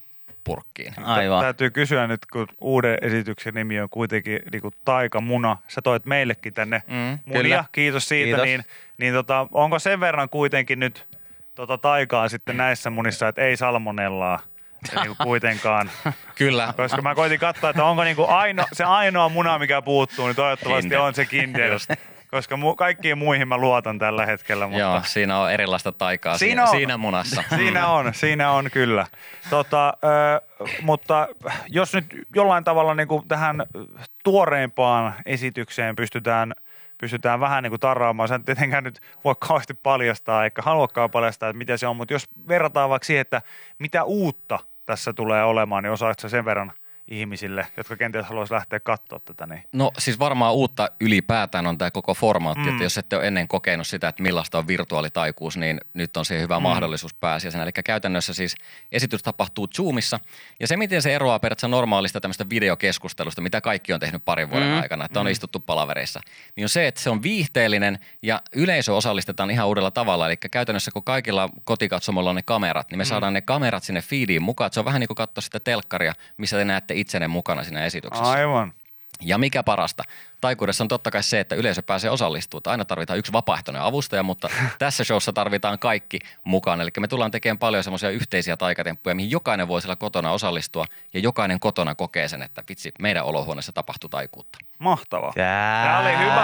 purkkiin. 0.45 0.95
Aivan. 1.05 1.41
Täytyy 1.41 1.71
kysyä 1.71 2.07
nyt, 2.07 2.27
kun 2.33 2.47
uuden 2.61 2.99
esityksen 3.03 3.55
nimi 3.55 3.81
on 3.81 3.89
kuitenkin 3.89 4.41
niin 4.53 4.63
kuin 4.63 4.75
Taikamuna. 4.85 5.57
Sä 5.69 5.83
toit 5.83 6.07
meillekin 6.07 6.55
tänne 6.55 6.83
Mm, 6.87 7.19
munia, 7.27 7.43
kyllä. 7.43 7.65
kiitos 7.73 8.09
siitä. 8.09 8.25
Kiitos. 8.27 8.45
Niin, 8.45 8.65
niin 8.99 9.15
tota, 9.15 9.47
onko 9.53 9.79
sen 9.79 10.01
verran 10.01 10.29
kuitenkin 10.29 10.81
nyt 10.81 11.07
tota 11.55 11.79
taikaa 11.79 12.29
sitten 12.29 12.57
näissä 12.57 12.91
munissa, 12.91 13.29
että 13.29 13.43
ei 13.43 13.57
salmonellaa 13.57 14.39
niin 14.95 15.07
kuin 15.07 15.17
kuitenkaan? 15.23 15.91
Kyllä. 16.39 16.75
Koska 16.77 17.03
mä 17.03 17.15
koitin 17.15 17.39
katsoa, 17.41 17.71
että 17.71 17.85
onko 17.85 18.05
niin 18.05 18.17
kuin 18.17 18.29
aino, 18.29 18.65
se 18.73 18.85
ainoa 18.85 19.29
muna, 19.29 19.59
mikä 19.59 19.83
puuttuu, 19.83 20.27
niin 20.27 20.37
toivottavasti 20.37 20.83
Kinder. 20.83 21.01
on 21.01 21.15
se 21.15 21.25
Kinder. 21.27 21.79
Koska 22.33 22.57
mu, 22.57 22.75
kaikkiin 22.77 23.19
muihin 23.19 23.49
mä 23.49 23.57
luotan 23.57 23.99
tällä 23.99 24.27
hetkellä. 24.27 24.67
Mutta 24.67 24.81
Joo, 24.81 25.01
siinä 25.05 25.39
on 25.39 25.53
erilaista 25.53 25.93
taikaa 25.93 26.39
Siinä 26.39 26.51
siinä, 26.51 26.63
on. 26.63 26.69
siinä 26.77 26.97
munassa. 26.97 27.45
Siinä 27.57 27.89
on, 27.89 28.15
siinä 28.15 28.51
on 28.51 28.71
kyllä. 28.73 29.07
Tota, 29.51 29.95
ö, 30.05 30.41
mutta 30.83 31.29
jos 31.69 31.95
nyt 31.95 32.07
jollain 32.35 32.65
tavalla 32.65 32.95
niin 32.95 33.09
kuin 33.09 33.29
tähän 33.29 33.63
tuoreimpaan 34.25 35.15
esitykseen 35.27 35.97
pystytään, 35.97 36.55
pystytään 36.99 37.41
vähän 37.41 37.63
niin 37.63 37.71
kuin 37.71 37.81
tarraamaan, 37.81 38.29
sä 38.29 38.35
et 38.35 38.45
tietenkään 38.45 38.85
nyt 38.85 39.01
voi 39.25 39.35
kauheasti 39.39 39.75
paljastaa, 39.75 40.45
eikä 40.45 40.63
haluakaan 40.63 41.11
paljastaa, 41.11 41.49
että 41.49 41.59
mitä 41.59 41.77
se 41.77 41.87
on, 41.87 41.97
mutta 41.97 42.15
jos 42.15 42.29
verrataan 42.49 42.91
vaikka 42.91 43.07
siihen, 43.07 43.21
että 43.21 43.43
mitä 43.79 44.05
uutta 44.05 44.59
tässä 44.87 45.13
tulee 45.13 45.45
olemaan, 45.45 45.83
niin 45.83 45.93
osaatko 45.93 46.29
sen 46.29 46.45
verran 46.45 46.73
ihmisille, 47.13 47.67
jotka 47.77 47.97
kenties 47.97 48.27
haluaisi 48.27 48.55
lähteä 48.55 48.81
katsoa 48.81 49.21
tätä, 49.21 49.47
niin 49.47 49.63
No 49.73 49.91
siis 49.99 50.19
varmaan 50.19 50.55
uutta 50.55 50.89
ylipäätään 51.01 51.67
on 51.67 51.79
tämä 51.79 51.91
koko 51.91 52.15
formaatti, 52.15 52.61
Mm. 52.61 52.67
mm. 52.67 52.73
että 52.73 52.85
jos 52.85 52.99
ette 52.99 53.17
ole 53.17 53.27
ennen 53.27 53.49
kokenut 53.49 53.87
sitä, 53.87 54.09
että 54.09 54.23
millaista 54.23 54.59
on 54.59 54.67
virtuaalitaikuus, 54.67 55.57
niin 55.57 55.81
nyt 55.95 56.17
on 56.17 56.25
siihen 56.25 56.43
hyvä 56.43 56.59
mm. 56.59 56.63
mahdollisuus 56.63 57.15
pääsiäisenä. 57.15 57.65
Eli 57.65 57.73
käytännössä 57.85 58.35
siis 58.35 58.55
esitys 58.93 59.23
tapahtuu 59.23 59.69
Zoomissa 59.69 60.21
ja 60.61 60.67
se, 60.67 60.77
miten 60.77 61.03
se 61.03 61.15
eroaa 61.15 61.39
periaatteessa 61.39 61.69
normaalista 61.69 62.21
tämmöistä 62.21 62.49
videokeskustelusta, 62.51 63.41
mitä 63.41 63.61
kaikki 63.61 63.93
on 63.93 64.01
tehnyt 64.01 64.25
parin 64.25 64.51
vuoden 64.51 64.69
Mm. 64.69 64.75
mm. 64.75 64.81
aikana, 64.83 65.05
että 65.05 65.21
on 65.21 65.29
istuttu 65.29 65.61
palavereissa, 65.61 66.21
niin 66.57 66.65
on 66.65 66.69
se, 66.69 66.87
että 66.87 67.01
se 67.01 67.11
on 67.11 67.23
viihteellinen 67.23 67.99
ja 68.23 68.43
yleisö 68.55 68.95
osallistetaan 68.95 69.51
ihan 69.51 69.69
uudella 69.69 69.91
tavalla. 69.91 70.27
Eli 70.27 70.37
käytännössä 70.37 70.91
kun 70.91 71.05
kaikilla 71.05 71.49
kotikatsomolla 71.65 72.31
on 72.31 72.37
ne 72.37 72.43
kamerat, 72.43 72.91
niin 72.91 72.99
me 72.99 73.05
mm. 73.05 73.09
saadaan 73.09 73.33
ne 73.33 73.41
kamerat 73.41 73.83
sinne 73.83 74.03
feediin 74.03 74.43
mukaan. 74.43 74.67
Että 74.67 74.75
se 74.75 74.81
on 74.81 74.85
vähän 74.87 75.01
niin 75.01 75.09
kuin 75.09 75.17
katsoa 75.17 75.43
sitä 75.43 75.61
telkkaria, 75.61 76.13
missä 76.37 76.57
te 76.57 76.65
näette 76.65 76.95
itsenne 77.03 77.29
mukana 77.29 77.65
siinä 77.65 77.85
esityksessä. 77.85 78.31
aivan. 78.31 78.73
Ja 79.21 79.39
mikä 79.39 79.63
parasta, 79.63 80.05
taikuudessa 80.43 80.85
on 80.85 80.89
totta 80.89 81.11
kai 81.11 81.23
se, 81.23 81.41
että 81.41 81.55
yleisö 81.55 81.83
pääsee 81.83 82.11
osallistumaan. 82.11 82.63
Aina 82.71 82.85
tarvitaan 82.85 83.19
yksi 83.19 83.33
vapaaehtoinen 83.33 83.83
avustaja, 83.83 84.23
mutta 84.23 84.49
tässä 84.79 85.05
showssa 85.05 85.33
tarvitaan 85.33 85.79
kaikki 85.79 86.19
mukaan. 86.45 86.81
Eli 86.81 86.91
me 87.01 87.09
tullaan 87.09 87.31
tekemään 87.31 87.59
paljon 87.59 87.85
semmoisia 87.85 88.11
yhteisiä 88.11 88.57
taikatemppuja, 88.57 89.15
mihin 89.15 89.31
jokainen 89.31 89.69
voi 89.69 89.83
siellä 89.83 89.97
kotona 89.97 90.31
osallistua 90.33 90.85
ja 91.15 91.21
jokainen 91.21 91.61
kotona 91.61 91.95
kokee 91.95 92.29
sen, 92.29 92.43
että 92.43 92.65
vitsi, 92.69 92.93
meidän 92.99 93.25
olohuoneessa 93.25 93.73
tapahtuu 93.73 94.09
taikuutta. 94.09 94.59
Mahtavaa. 94.79 95.33
Tää. 95.37 95.85
Tämä 95.85 95.99
oli 96.01 96.19
hyvä, 96.19 96.43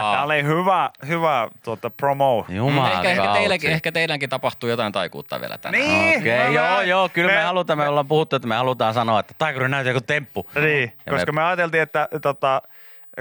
tämä 0.00 0.22
oli 0.22 0.42
hyvä, 0.42 0.90
hyvä 1.06 1.48
tuota, 1.62 1.90
promo. 1.90 2.46
Jumala 2.48 2.92
ehkä, 2.92 3.10
ehkä, 3.10 3.32
teilläkin, 3.32 3.70
ehkä 3.70 3.92
teidänkin 3.92 4.30
tapahtuu 4.30 4.68
jotain 4.68 4.92
taikuutta 4.92 5.40
vielä 5.40 5.58
tänään. 5.58 5.82
Niin. 5.84 6.18
Okei, 6.20 6.38
okay, 6.40 6.52
mä- 6.54 6.60
joo, 6.60 6.80
joo, 6.80 7.08
kyllä 7.08 7.30
me, 7.32 7.36
me- 7.38 7.42
halutaan, 7.44 7.78
me 7.78 7.88
ollaan 7.88 8.08
puhuttu, 8.08 8.36
että 8.36 8.48
me 8.48 8.54
halutaan 8.54 8.94
sanoa, 8.94 9.20
että 9.20 9.34
taikuri 9.38 9.68
näyttää 9.68 9.90
joku 9.92 10.04
temppu. 10.06 10.50
Niin, 10.60 10.92
Ja 11.06 11.12
koska 11.12 11.32
me- 11.32 11.40
me 11.40 11.46
ajateltiin, 11.46 11.82
että 11.82 12.08
tota, 12.22 12.62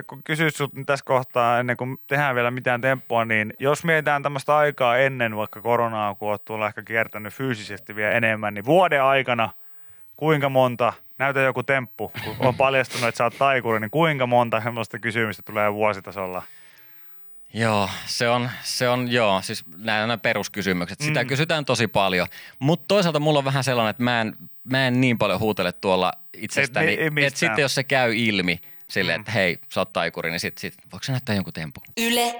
kun 0.07 0.23
kysyt 0.23 0.55
sut 0.55 0.73
nyt 0.73 0.85
tässä 0.85 1.05
kohtaa 1.05 1.59
ennen 1.59 1.77
kuin 1.77 1.97
tehdään 2.07 2.35
vielä 2.35 2.51
mitään 2.51 2.81
temppua, 2.81 3.25
niin 3.25 3.53
jos 3.59 3.83
mietitään 3.83 4.23
tämmöistä 4.23 4.57
aikaa 4.57 4.97
ennen 4.97 5.35
vaikka 5.35 5.61
koronaa, 5.61 6.15
kun 6.15 6.29
oot 6.29 6.45
tuolla 6.45 6.67
ehkä 6.67 6.83
kiertänyt 6.83 7.33
fyysisesti 7.33 7.95
vielä 7.95 8.11
enemmän, 8.11 8.53
niin 8.53 8.65
vuoden 8.65 9.03
aikana 9.03 9.49
kuinka 10.17 10.49
monta, 10.49 10.93
näytä 11.17 11.39
joku 11.39 11.63
temppu, 11.63 12.11
kun 12.37 12.47
on 12.47 12.55
paljastunut, 12.65 13.07
että 13.07 13.17
sä 13.17 13.23
oot 13.23 13.37
taikuri, 13.37 13.79
niin 13.79 13.91
kuinka 13.91 14.27
monta 14.27 14.61
semmoista 14.61 14.99
kysymystä 14.99 15.43
tulee 15.45 15.73
vuositasolla? 15.73 16.43
Joo, 17.53 17.89
se 18.05 18.29
on, 18.29 18.49
se 18.63 18.89
on 18.89 19.11
joo, 19.11 19.41
siis 19.41 19.63
nämä 19.77 19.99
nämä 19.99 20.17
peruskysymykset. 20.17 20.99
Sitä 20.99 21.23
Mm. 21.23 21.27
kysytään 21.27 21.65
tosi 21.65 21.87
paljon, 21.87 22.27
mutta 22.59 22.85
toisaalta 22.87 23.19
mulla 23.19 23.39
on 23.39 23.45
vähän 23.45 23.63
sellainen, 23.63 23.89
että 23.89 24.03
mä 24.03 24.21
en, 24.21 24.35
mä 24.63 24.87
en 24.87 25.01
niin 25.01 25.17
paljon 25.17 25.39
huutele 25.39 25.71
tuolla 25.71 26.13
itsestäni, 26.33 26.97
Et 26.99 27.13
mi- 27.13 27.25
että 27.25 27.39
sitten 27.39 27.61
jos 27.61 27.75
se 27.75 27.83
käy 27.83 28.15
ilmi 28.15 28.59
silleen, 28.89 29.19
Mm. 29.19 29.21
että 29.21 29.31
hei, 29.31 29.57
sä 29.73 29.81
oot 29.81 29.93
taikuri, 29.93 30.31
niin 30.31 30.39
sit, 30.39 30.57
sit 30.57 30.73
voiko 30.91 31.03
se 31.03 31.11
näyttää 31.11 31.35
jonkun 31.35 31.53
tempu? 31.53 31.81
Yle 31.97 32.35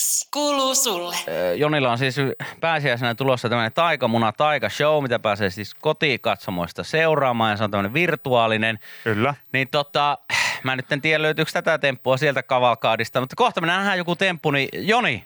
X 0.00 0.28
kuuluu 0.30 0.74
sulle. 0.74 1.16
Jonilla 1.56 1.92
on 1.92 1.98
siis 1.98 2.16
pääsiäisenä 2.60 3.14
tulossa 3.14 3.48
tämmöinen 3.48 3.72
taikamuna 3.72 4.32
taika 4.32 4.68
show, 4.68 5.02
mitä 5.02 5.18
pääsee 5.18 5.50
siis 5.50 5.74
kotikatsomoista 5.74 6.84
seuraamaan 6.84 7.50
ja 7.50 7.56
se 7.56 7.64
on 7.64 7.70
tämmöinen 7.70 7.94
virtuaalinen. 7.94 8.78
Kyllä. 9.04 9.34
Niin 9.52 9.68
tota, 9.68 10.18
mä 10.62 10.76
nyt 10.76 10.92
en 10.92 11.00
tiedä 11.00 11.22
löytyykö 11.22 11.50
tätä 11.52 11.78
temppua 11.78 12.16
sieltä 12.16 12.42
kavalkaadista, 12.42 13.20
mutta 13.20 13.36
kohta 13.36 13.60
me 13.60 13.66
nähdään 13.66 13.98
joku 13.98 14.16
temppu, 14.16 14.50
niin 14.50 14.68
Joni, 14.72 15.24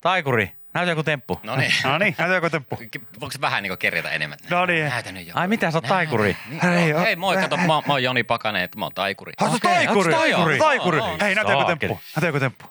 taikuri, 0.00 0.52
Näytä 0.74 0.90
joku 0.92 1.02
temppu. 1.02 1.40
No 1.42 1.56
niin. 1.56 1.72
No 1.84 1.98
niin, 1.98 2.14
näytä 2.18 2.34
joku 2.34 2.50
temppu. 2.50 2.76
Voinko 3.20 3.30
se 3.32 3.40
vähän 3.40 3.62
niin 3.62 3.78
kerjata 3.78 4.10
enemmän? 4.10 4.38
No 4.50 4.66
niin. 4.66 4.88
Näytä 4.88 5.12
nyt 5.12 5.26
joku. 5.26 5.38
Ai 5.40 5.48
mitä, 5.48 5.70
sä 5.70 5.76
oot 5.78 5.84
taikuri? 5.84 6.36
Niin, 6.48 6.60
Hei, 6.62 6.72
hei, 6.82 6.94
o- 6.94 7.00
hei, 7.00 7.16
moi, 7.16 7.36
kato, 7.36 7.56
mä, 7.56 7.66
mä 7.66 7.82
oon 7.88 8.02
Joni 8.02 8.22
Pakanen, 8.22 8.62
että 8.62 8.78
mä 8.78 8.84
oon 8.84 8.92
taikuri. 8.94 9.32
Oletko 9.40 9.56
Okei, 9.56 9.74
taikuri? 9.86 10.12
Taikuri. 10.14 10.58
taikuri? 10.58 11.00
Hei, 11.20 11.34
näytä 11.34 11.52
joku 11.52 11.64
temppu. 11.64 12.00
Näytä 12.16 12.26
joku 12.26 12.40
temppu. 12.40 12.64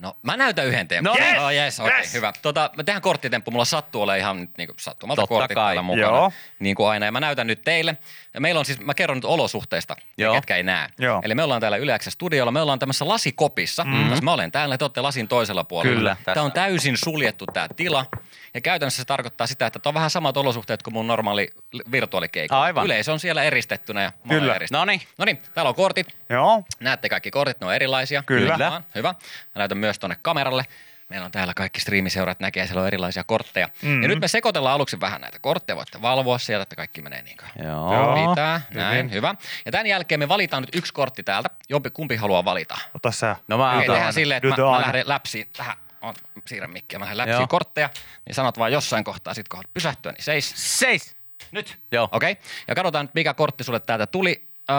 No 0.00 0.16
mä 0.22 0.36
näytän 0.36 0.66
yhden 0.66 0.88
tempun. 0.88 1.16
No 1.20 1.24
niin. 1.26 1.38
Oh, 1.40 1.52
yes, 1.52 1.80
okei, 1.80 1.98
Yes. 1.98 2.14
hyvä. 2.14 2.32
Tota, 2.42 2.70
me 2.76 2.84
tehdään 2.84 3.02
korttitemppu. 3.02 3.50
Mulla 3.50 3.64
sattuu 3.64 4.02
olemaan 4.02 4.18
ihan 4.18 4.40
nyt 4.40 4.50
niinku 4.58 4.74
sattumalta 4.78 5.22
Totta 5.22 5.34
kortit 5.34 5.54
kai. 5.54 5.82
mukana. 5.82 6.02
Joo. 6.02 6.32
Niin 6.58 6.76
kuin 6.76 6.88
aina. 6.88 7.06
Ja 7.06 7.12
mä 7.12 7.20
näytän 7.20 7.46
nyt 7.46 7.62
teille. 7.64 7.96
Ja 8.34 8.40
meillä 8.40 8.58
on 8.58 8.64
siis, 8.64 8.80
mä 8.80 8.94
kerron 8.94 9.16
nyt 9.16 9.24
olosuhteista, 9.24 9.96
Joo. 10.18 10.34
Ketkä 10.34 10.56
ei 10.56 10.62
näe. 10.62 10.88
Joo. 10.98 11.20
Eli 11.24 11.34
me 11.34 11.42
ollaan 11.42 11.60
täällä 11.60 11.76
Yleäksä 11.76 12.10
studiolla. 12.10 12.52
Me 12.52 12.60
ollaan 12.60 12.78
tämmöisessä 12.78 13.08
lasikopissa. 13.08 13.84
Mm-hmm. 13.84 14.24
Mä 14.24 14.32
olen 14.32 14.52
täällä 14.52 14.78
te 14.78 14.84
olette 14.84 15.00
lasin 15.00 15.28
toisella 15.28 15.64
puolella. 15.64 15.96
Kyllä, 15.96 16.16
Tämä 16.24 16.42
on 16.44 16.52
tässä. 16.52 16.64
täysin 16.66 16.96
suljettu 16.96 17.44
tämä 17.46 17.66
tila. 17.76 18.06
Ja 18.54 18.60
käytännössä 18.60 19.02
se 19.02 19.06
tarkoittaa 19.06 19.46
sitä, 19.46 19.66
että 19.66 19.88
on 19.88 19.94
vähän 19.94 20.10
samat 20.10 20.36
olosuhteet 20.36 20.82
kuin 20.82 20.94
mun 20.94 21.06
normaali 21.06 21.50
virtuaalikeikka. 21.92 22.60
Aivan. 22.60 22.84
Yleisö 22.84 23.12
on 23.12 23.20
siellä 23.20 23.42
eristettynä 23.42 24.02
ja 24.02 24.12
mä 24.24 24.34
Kyllä. 24.34 24.58
No 24.70 24.84
niin. 24.84 25.02
No 25.18 25.24
niin, 25.24 25.38
täällä 25.54 25.68
on 25.68 25.74
kortit. 25.74 26.16
Joo. 26.28 26.64
Näette 26.80 27.08
kaikki 27.08 27.30
kortit, 27.30 27.60
ne 27.60 27.66
on 27.66 27.74
erilaisia. 27.74 28.22
Kyllä. 28.26 28.54
Hyvä. 28.54 28.82
Hyvä. 28.94 29.08
Mä 29.08 29.14
näytän 29.54 29.78
myös 29.78 29.98
tuonne 29.98 30.16
kameralle. 30.22 30.64
Meillä 31.08 31.24
on 31.24 31.32
täällä 31.32 31.54
kaikki 31.54 31.80
striimiseuraat 31.80 32.40
näkee, 32.40 32.66
siellä 32.66 32.80
on 32.80 32.86
erilaisia 32.86 33.24
kortteja. 33.24 33.66
Mhm. 33.66 33.86
Mm-hmm. 33.86 34.02
Ja 34.02 34.08
nyt 34.08 34.20
me 34.20 34.28
sekoitellaan 34.28 34.74
aluksi 34.74 35.00
vähän 35.00 35.20
näitä 35.20 35.38
kortteja. 35.38 35.76
Voitte 35.76 36.02
valvoa 36.02 36.38
sieltä, 36.38 36.62
että 36.62 36.76
kaikki 36.76 37.02
menee 37.02 37.22
niin 37.22 37.36
kuin 37.36 37.66
Joo. 37.66 38.28
Pitää. 38.30 38.60
Näin, 38.74 38.96
Hyvin. 38.96 39.12
hyvä. 39.12 39.34
Ja 39.66 39.72
tämän 39.72 39.86
jälkeen 39.86 40.18
me 40.18 40.28
valitaan 40.28 40.62
nyt 40.62 40.74
yksi 40.76 40.92
kortti 40.92 41.22
täältä. 41.22 41.50
Jompi, 41.68 41.90
kumpi 41.90 42.16
haluaa 42.16 42.44
valita? 42.44 42.78
Ota 42.94 43.10
sä. 43.10 43.36
No 43.48 43.58
mä 43.58 43.70
Okei, 43.70 43.80
otan. 43.82 43.94
tehdään 43.94 44.12
silleen, 44.12 44.36
että 44.44 44.62
mä, 44.62 44.70
mä 44.70 44.80
lähden 44.80 45.08
läpsiin. 45.08 45.48
Tähän, 45.56 45.76
on, 46.02 46.14
siirrän 46.46 46.70
mikkiä. 46.70 46.98
Mä 46.98 47.04
lähden 47.04 47.18
läpsiin 47.18 47.38
Joo. 47.38 47.46
kortteja. 47.46 47.90
Niin 48.26 48.34
sanot 48.34 48.58
vaan 48.58 48.72
jossain 48.72 49.04
kohtaa, 49.04 49.34
sit 49.34 49.48
kun 49.48 49.56
haluat 49.56 49.74
pysähtyä, 49.74 50.12
niin 50.12 50.24
seis. 50.24 50.78
Seis. 50.78 51.16
Nyt. 51.50 51.78
Joo. 51.92 52.08
Okei. 52.12 52.32
Okay. 52.32 52.44
Ja 52.68 52.74
katsotaan 52.74 53.04
nyt, 53.04 53.14
mikä 53.14 53.34
kortti 53.34 53.64
sulle 53.64 53.80
täältä 53.80 54.06
tuli. 54.06 54.48
Öö, 54.70 54.76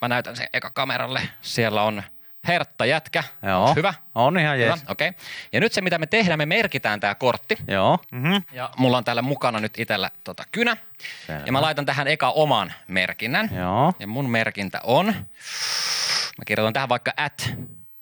mä 0.00 0.08
näytän 0.08 0.36
sen 0.36 0.48
eka 0.52 0.70
kameralle. 0.70 1.28
Siellä 1.42 1.82
on 1.82 2.02
Hertta 2.48 2.86
jätkä. 2.86 3.24
Joo. 3.42 3.64
Onks 3.64 3.76
hyvä? 3.76 3.94
On 4.14 4.38
ihan 4.38 4.60
jees. 4.60 4.84
okei. 4.88 5.08
Okay. 5.08 5.20
Ja 5.52 5.60
nyt 5.60 5.72
se, 5.72 5.80
mitä 5.80 5.98
me 5.98 6.06
tehdään, 6.06 6.38
me 6.38 6.46
merkitään 6.46 7.00
tämä 7.00 7.14
kortti. 7.14 7.58
Joo. 7.68 7.98
Mhm. 8.12 8.36
Ja 8.52 8.70
mulla 8.76 8.96
on 8.96 9.04
täällä 9.04 9.22
mukana 9.22 9.60
nyt 9.60 9.78
itsellä 9.78 10.10
tota 10.24 10.44
kynä. 10.52 10.76
Selvä. 11.26 11.42
Ja 11.46 11.52
mä 11.52 11.62
laitan 11.62 11.86
tähän 11.86 12.08
eka 12.08 12.30
oman 12.30 12.72
merkinnän. 12.88 13.50
Joo. 13.56 13.92
Ja 13.98 14.06
mun 14.06 14.30
merkintä 14.30 14.80
on, 14.84 15.06
mä 16.38 16.44
kirjoitan 16.46 16.72
tähän 16.72 16.88
vaikka 16.88 17.12
at 17.16 17.54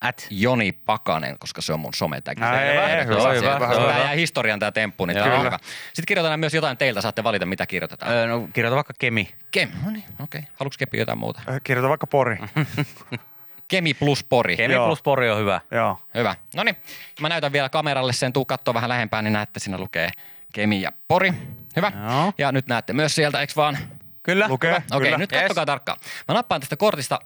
At. 0.02 0.26
Joni 0.30 0.72
Pakanen, 0.72 1.38
koska 1.38 1.62
se 1.62 1.72
on 1.72 1.80
mun 1.80 1.94
sometäki. 1.94 2.42
Ai, 2.42 2.58
Selvä. 2.58 2.88
ei, 2.88 3.04
hyvä, 3.06 3.14
Selvä, 3.14 3.34
hyvä, 3.34 3.50
selvä. 3.50 3.66
hyvä. 3.68 3.92
Tämä 3.92 3.98
jää 3.98 4.12
historian 4.12 4.58
tämä 4.58 4.72
temppu, 4.72 5.04
niin 5.06 5.16
Joo. 5.16 5.26
tämä 5.26 5.38
hyvä. 5.38 5.58
Sitten 5.86 6.04
kirjoitetaan 6.06 6.40
myös 6.40 6.54
jotain 6.54 6.76
teiltä, 6.76 7.00
saatte 7.00 7.24
valita 7.24 7.46
mitä 7.46 7.66
kirjoitetaan. 7.66 8.12
Öö, 8.12 8.26
no, 8.26 8.48
kirjoita 8.52 8.74
vaikka 8.76 8.94
Kemi. 8.98 9.34
Kem, 9.50 9.68
no 9.84 9.90
niin, 9.90 10.04
okei. 10.20 10.38
Okay. 10.38 10.52
Haluatko 10.54 10.76
Kepi 10.78 10.98
jotain 10.98 11.18
muuta? 11.18 11.40
Äh, 11.48 11.60
Kirjoita 11.64 11.88
vaikka 11.88 12.06
Pori. 12.06 12.36
Kemi 13.68 13.94
plus 13.94 14.24
Pori. 14.24 14.56
Kemi 14.56 14.74
Joo. 14.74 14.86
plus 14.86 15.02
Pori 15.02 15.30
on 15.30 15.38
hyvä. 15.38 15.60
Joo. 15.70 16.00
Hyvä. 16.14 16.34
No 16.56 16.62
niin, 16.62 16.76
mä 17.20 17.28
näytän 17.28 17.52
vielä 17.52 17.68
kameralle 17.68 18.12
sen, 18.12 18.32
tuu 18.32 18.44
katsoa 18.44 18.74
vähän 18.74 18.88
lähempään, 18.88 19.24
niin 19.24 19.32
näette, 19.32 19.60
siinä 19.60 19.78
lukee 19.78 20.10
Kemi 20.54 20.82
ja 20.82 20.92
Pori. 21.08 21.32
Hyvä. 21.76 21.92
Joo. 22.08 22.32
Ja 22.38 22.52
nyt 22.52 22.66
näette 22.66 22.92
myös 22.92 23.14
sieltä, 23.14 23.40
eikö 23.40 23.52
vaan? 23.56 23.78
Kyllä. 24.22 24.48
Lukee. 24.48 24.82
Okei, 24.90 25.06
Kyllä. 25.06 25.18
nyt 25.18 25.32
Yes. 25.32 25.40
katsokaa 25.42 25.66
tarkkaan. 25.66 25.98
Mä 26.28 26.34
nappaan 26.34 26.60
tästä 26.60 26.76
kortista 26.76 27.18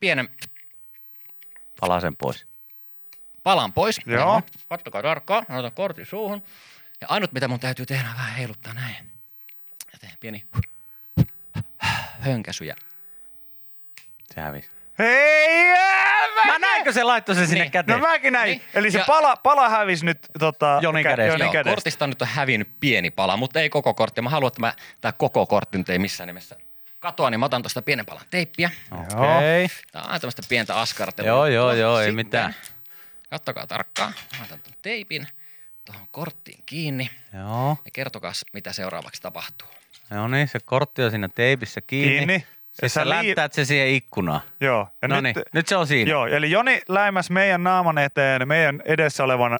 pienen 0.00 0.28
Palasen 1.82 2.16
pois. 2.16 2.46
palan 3.42 3.72
pois. 3.72 4.00
Joo. 4.06 4.42
Kattokaa 4.68 5.02
tarkkaan. 5.02 5.46
Mä 5.48 5.56
otan 5.58 5.72
kortin 5.72 6.06
suuhun. 6.06 6.42
Ja 7.00 7.06
ainut, 7.10 7.32
mitä 7.32 7.48
mun 7.48 7.60
täytyy 7.60 7.86
tehdä, 7.86 8.10
on 8.10 8.16
vähän 8.16 8.34
heiluttaa 8.34 8.74
näin. 8.74 9.10
Ja 9.92 9.98
teen 10.00 10.12
pieni 10.20 10.44
hönkäsy. 12.20 12.64
Ja... 12.64 12.74
Se 14.34 14.40
hävisi. 14.40 14.70
Hei! 14.98 15.72
Mä 16.46 16.58
näinkö 16.58 16.92
se 16.92 17.02
laittoi 17.04 17.34
se 17.34 17.46
sinne 17.46 17.60
Niin. 17.64 17.70
käteen? 17.72 18.00
No 18.00 18.08
mäkin 18.08 18.32
näin. 18.32 18.50
Niin. 18.50 18.62
Eli 18.74 18.90
se 18.90 18.98
Ja- 18.98 19.04
pala, 19.06 19.36
pala 19.36 19.68
hävisi 19.68 20.04
nyt 20.04 20.18
tota, 20.38 20.78
Jonin 20.82 21.04
kä- 21.06 21.08
kädestä. 21.08 21.32
Jonin 21.32 21.44
Joo, 21.44 21.52
kädestä. 21.52 21.74
kortista 21.74 22.06
nyt 22.06 22.22
on 22.22 22.28
hävinnyt 22.28 22.68
pieni 22.80 23.10
pala, 23.10 23.36
mutta 23.36 23.60
ei 23.60 23.70
koko 23.70 23.94
kortti. 23.94 24.22
Mä 24.22 24.30
haluan, 24.30 24.48
että 24.48 24.60
mä, 24.60 24.74
tää 25.00 25.12
koko 25.12 25.46
kortti 25.46 25.78
nyt 25.78 25.88
ei 25.90 25.98
missään 25.98 26.26
nimessä 26.26 26.56
katoa, 27.02 27.30
niin 27.30 27.40
mä 27.40 27.46
otan 27.46 27.62
tuosta 27.62 27.82
pienen 27.82 28.06
palan 28.06 28.24
teippiä. 28.30 28.70
Okei. 28.90 29.68
Tää 29.92 30.02
on 30.02 30.20
tämmöistä 30.20 30.42
pientä 30.48 30.80
askartelua. 30.80 31.28
Joo, 31.28 31.46
joo, 31.46 31.72
joo, 31.72 31.98
ei 31.98 32.04
Sitten 32.04 32.14
mitään. 32.16 32.54
Kattokaa 33.30 33.66
tarkkaan. 33.66 34.14
Mä 34.38 34.44
otan 34.44 34.58
ton 34.58 34.72
teipin 34.82 35.26
tuohon 35.84 36.06
korttiin 36.10 36.62
kiinni 36.66 37.10
Joo. 37.38 37.76
ja 37.84 37.90
kertokaa, 37.92 38.32
mitä 38.52 38.72
seuraavaksi 38.72 39.22
tapahtuu. 39.22 39.68
No 40.10 40.28
niin, 40.28 40.48
se 40.48 40.58
kortti 40.64 41.02
on 41.02 41.10
siinä 41.10 41.28
teipissä 41.28 41.80
kiinni. 41.80 42.16
Kiinni. 42.16 42.46
Sitten 42.70 42.90
sä 42.90 42.94
sä 42.94 43.04
lii- 43.04 43.08
länttäät 43.08 43.52
se 43.52 43.64
siihen 43.64 43.88
ikkunaan. 43.88 44.40
Joo. 44.60 44.88
Ja 45.02 45.08
No 45.08 45.20
niin, 45.20 45.34
nyt 45.52 45.68
se 45.68 45.76
on 45.76 45.86
siinä. 45.86 46.10
Joo, 46.10 46.26
eli 46.26 46.50
Joni 46.50 46.80
läimäs 46.88 47.30
meidän 47.30 47.62
naaman 47.64 47.98
eteen 47.98 48.48
meidän 48.48 48.82
edessä 48.84 49.24
olevan 49.24 49.58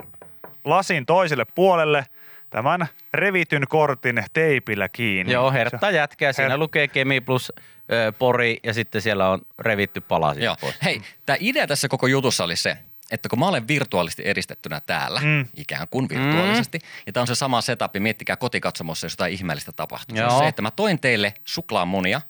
lasin 0.65 1.07
toiselle 1.07 1.45
puolelle 1.55 2.07
tämän 2.53 2.87
revityn 3.15 3.65
kortin 3.69 4.25
teipillä 4.33 4.89
kiinni. 4.89 5.33
Joo, 5.33 5.53
hertta 5.53 5.91
jätkää. 5.91 6.33
Siinä 6.33 6.55
Her- 6.55 6.59
lukee 6.59 6.89
Kemi 6.89 7.21
plus 7.21 7.53
ö, 7.93 8.13
Pori 8.19 8.61
ja 8.63 8.75
sitten 8.75 9.03
siellä 9.03 9.29
on 9.29 9.41
revitty 9.59 10.01
pala 10.01 10.35
siitä 10.35 10.45
Joo. 10.45 10.57
pois. 10.61 10.75
Hei, 10.85 11.03
tämä 11.27 11.37
idea 11.41 11.67
tässä 11.67 11.89
koko 11.89 12.07
jutussa 12.07 12.45
oli 12.45 12.57
se, 12.57 12.79
että 13.11 13.29
kun 13.29 13.39
mä 13.39 13.49
olen 13.49 13.69
virtuaalisesti 13.69 14.23
eristettynä 14.27 14.81
täällä, 14.81 15.21
Mm. 15.21 15.47
ikään 15.57 15.89
kuin 15.91 16.09
virtuaalisesti, 16.09 16.79
mm. 16.79 16.85
ja 17.07 17.13
tämä 17.13 17.23
on 17.23 17.27
se 17.27 17.35
sama 17.35 17.61
setup, 17.61 17.91
miettikää 17.99 18.37
kotikatsomossa, 18.37 19.05
jos 19.05 19.13
jotain 19.13 19.33
ihmeellistä 19.33 19.73
tapahtuu. 19.73 20.17
Joo. 20.19 20.39
se, 20.39 20.49
että 20.49 20.63
mä 20.63 20.71
toin 20.71 21.01
teille 21.01 21.35
suklaamunia, 21.45 22.21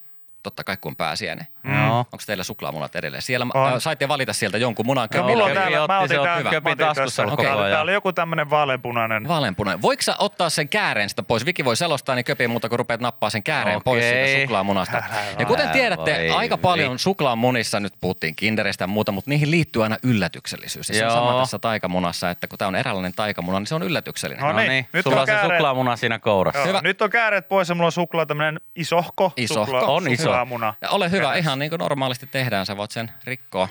totta 0.42 0.64
kai 0.64 0.76
kun 0.76 0.96
pääsiäinen. 0.96 1.46
Joo. 1.64 1.98
Onko 1.98 2.18
teillä 2.26 2.44
suklaamunat 2.44 2.96
edelleen? 2.96 3.22
Siellä 3.22 3.46
On. 3.54 3.72
on. 3.72 3.80
saitte 3.80 4.08
valita 4.08 4.32
sieltä 4.32 4.58
jonkun 4.58 4.86
munan. 4.86 5.08
No, 5.14 5.22
mulla 5.22 5.44
on 5.44 5.52
täällä, 5.52 5.82
otti, 5.82 5.92
mä 5.92 5.98
se 5.98 6.04
otin 6.04 6.18
on 6.20 6.26
täällä, 6.26 6.50
Köpin 6.50 6.64
mä 6.64 6.72
otin 6.72 6.86
taskussa 6.86 7.24
koko 7.24 7.42
Täällä, 7.42 7.70
täällä 7.70 7.90
on 7.90 7.94
joku 7.94 8.12
tämmönen 8.12 8.50
vaaleanpunainen. 8.50 9.28
Vaaleanpunainen. 9.28 9.82
Voiko 9.82 10.02
sä 10.02 10.14
ottaa 10.18 10.50
sen 10.50 10.68
kääreen 10.68 11.08
sitä 11.08 11.22
pois? 11.22 11.46
Viki 11.46 11.64
voi 11.64 11.76
selostaa, 11.76 12.14
niin 12.14 12.24
köpi 12.24 12.48
muuta, 12.48 12.68
kun 12.68 12.78
rupeat 12.78 13.00
nappaa 13.00 13.30
sen 13.30 13.42
kääreen 13.42 13.76
Okei. 13.76 13.84
pois 13.84 14.04
siitä 14.04 14.40
suklaamunasta. 14.40 15.02
Ja 15.38 15.46
kuten 15.46 15.64
Älä 15.64 15.72
tiedätte, 15.72 16.12
voi 16.18 16.30
aika 16.30 16.58
paljon 16.58 16.98
suklaamunissa, 16.98 17.80
nyt 17.80 17.92
puhuttiin 18.00 18.36
kindereistä 18.36 18.82
ja 18.82 18.88
muuta, 18.88 19.12
mutta 19.12 19.30
niihin 19.30 19.50
liittyy 19.50 19.82
aina 19.82 19.96
yllätyksellisyys. 20.02 20.88
Ja 20.88 20.94
se 20.94 21.04
on 21.06 21.10
Joo. 21.12 21.18
sama 21.26 21.40
tässä 21.40 21.58
taikamunassa, 21.58 22.30
että 22.30 22.48
kun 22.48 22.58
tämä 22.58 22.68
on 22.68 22.76
eräänlainen 22.76 23.12
taikamuna, 23.16 23.58
niin 23.58 23.66
se 23.66 23.74
on 23.74 23.82
yllätyksellinen. 23.82 24.44
No 24.44 24.52
No 24.52 24.58
niin, 24.58 24.68
niin, 24.68 24.86
nyt 24.92 25.04
sulla 25.04 25.20
on 25.20 25.26
se 25.26 25.38
suklaamuna 25.42 25.96
siinä 25.96 26.18
kourassa. 26.18 26.80
Nyt 26.82 27.02
on 27.02 27.10
kääreet 27.10 27.48
pois 27.48 27.68
ja 27.68 27.74
mulla 27.74 27.86
on 27.86 27.92
suklaa 27.92 28.26
tämmönen 28.26 28.60
isohko. 28.76 29.32
Isohko. 29.36 29.64
Suklaa, 29.64 29.82
On 29.82 30.08
iso. 30.08 30.31
Suklaamuna. 30.32 30.74
Ja 30.80 30.90
ole 30.90 31.10
hyvä, 31.10 31.34
ihan 31.34 31.58
niin 31.58 31.70
kuin 31.70 31.78
normaalisti 31.78 32.26
tehdään, 32.26 32.66
sä 32.66 32.76
voit 32.76 32.90
sen 32.90 33.10
rikkoa. 33.24 33.68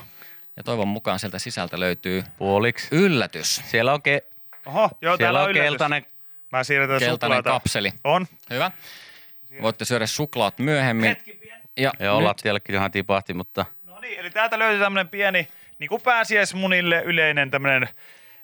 Ja 0.56 0.62
toivon 0.62 0.88
mukaan 0.88 1.18
sieltä 1.18 1.38
sisältä 1.38 1.80
löytyy 1.80 2.24
Puoliksi. 2.38 2.88
yllätys. 2.90 3.62
Siellä 3.70 3.92
on, 3.94 4.00
ke- 4.00 4.24
Oho, 4.66 4.80
joo, 4.80 4.88
siellä 5.00 5.18
täällä 5.18 5.40
on 5.42 5.48
on 5.48 5.54
keltainen. 5.54 6.06
Mä 6.52 6.64
siirretään 6.64 7.00
Keltainen 7.00 7.38
suklaata. 7.38 7.50
kapseli. 7.60 7.92
On. 8.04 8.26
Hyvä. 8.50 8.70
Voitte 9.62 9.84
syödä 9.84 10.06
suklaat 10.06 10.58
myöhemmin. 10.58 11.16
Ja 11.76 11.92
Joo, 12.00 12.16
nyt 12.18 12.24
lattiallekin 12.26 12.74
ihan 12.74 12.90
tipahti, 12.90 13.34
mutta 13.34 13.64
No 13.84 14.00
niin, 14.00 14.18
eli 14.20 14.30
täältä 14.30 14.58
löytyy 14.58 14.80
tämmönen 14.80 15.08
pieni, 15.08 15.48
niin 15.78 15.88
kuin 15.88 16.02
pääsiäismunille 16.02 17.02
yleinen 17.04 17.50
tämmönen 17.50 17.88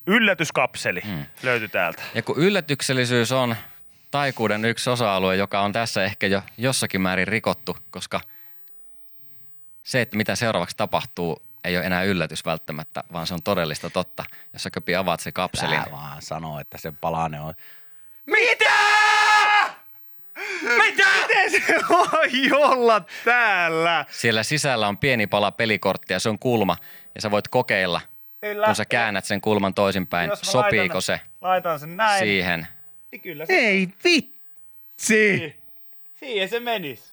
yllätyskapseli 0.07 1.01
Hmm. 1.01 1.25
löytyy 1.43 1.69
täältä. 1.69 2.03
Ja 2.15 2.23
kun 2.23 2.39
yllätyksellisyys 2.39 3.33
on 3.33 3.57
taikuuden 4.11 4.65
yksi 4.65 4.91
osa-alue, 4.91 5.37
joka 5.37 5.61
on 5.61 5.73
tässä 5.73 6.05
ehkä 6.05 6.27
jo 6.27 6.43
jossakin 6.59 7.01
määrin 7.01 7.29
rikottu, 7.29 7.77
koska 7.91 8.21
se, 9.85 10.01
että 10.01 10.17
mitä 10.17 10.37
seuraavaksi 10.37 10.77
tapahtuu, 10.77 11.43
ei 11.65 11.77
ole 11.77 11.85
enää 11.85 12.03
yllätys 12.03 12.45
välttämättä, 12.45 13.05
vaan 13.13 13.27
se 13.27 13.35
on 13.35 13.43
todellista 13.43 13.91
totta. 13.91 14.25
Jos 14.53 14.63
sä 14.63 14.71
köpi 14.71 14.95
avaat 14.95 15.21
se 15.21 15.33
kapselin. 15.33 15.83
Tää 15.83 15.93
vaan 15.93 16.23
sanoo, 16.23 16.61
että 16.61 16.79
se 16.79 16.93
palane 17.01 17.41
on. 17.41 17.55
Mitä? 18.27 18.73
Mitä? 20.63 21.05
Miten 21.19 21.51
se 21.51 21.75
voi 21.89 22.51
olla 22.53 23.03
täällä? 23.25 24.05
Siellä 24.11 24.43
sisällä 24.43 24.89
on 24.89 24.99
pieni 24.99 25.27
pala 25.27 25.51
pelikorttia, 25.53 26.19
se 26.19 26.29
on 26.29 26.39
kulma 26.39 26.77
ja 27.15 27.21
sä 27.21 27.31
voit 27.31 27.49
kokeilla, 27.49 28.01
Kyllä. 28.41 28.67
kun 28.67 28.75
sä 28.75 28.85
käännät 28.85 29.25
sen 29.25 29.41
kulman 29.41 29.75
toisinpäin, 29.75 30.31
sopiiko 30.43 30.95
laitan, 30.95 31.03
se 31.03 31.21
Laitan 31.41 31.81
sen 31.81 31.97
näin. 31.97 32.19
siihen. 32.19 32.67
Niin 33.13 33.21
kyllä 33.21 33.47
se, 33.47 33.53
Ei 33.53 33.89
vitsi. 34.05 35.57
siihen 36.15 36.49
se 36.49 36.61
menis. 36.61 37.13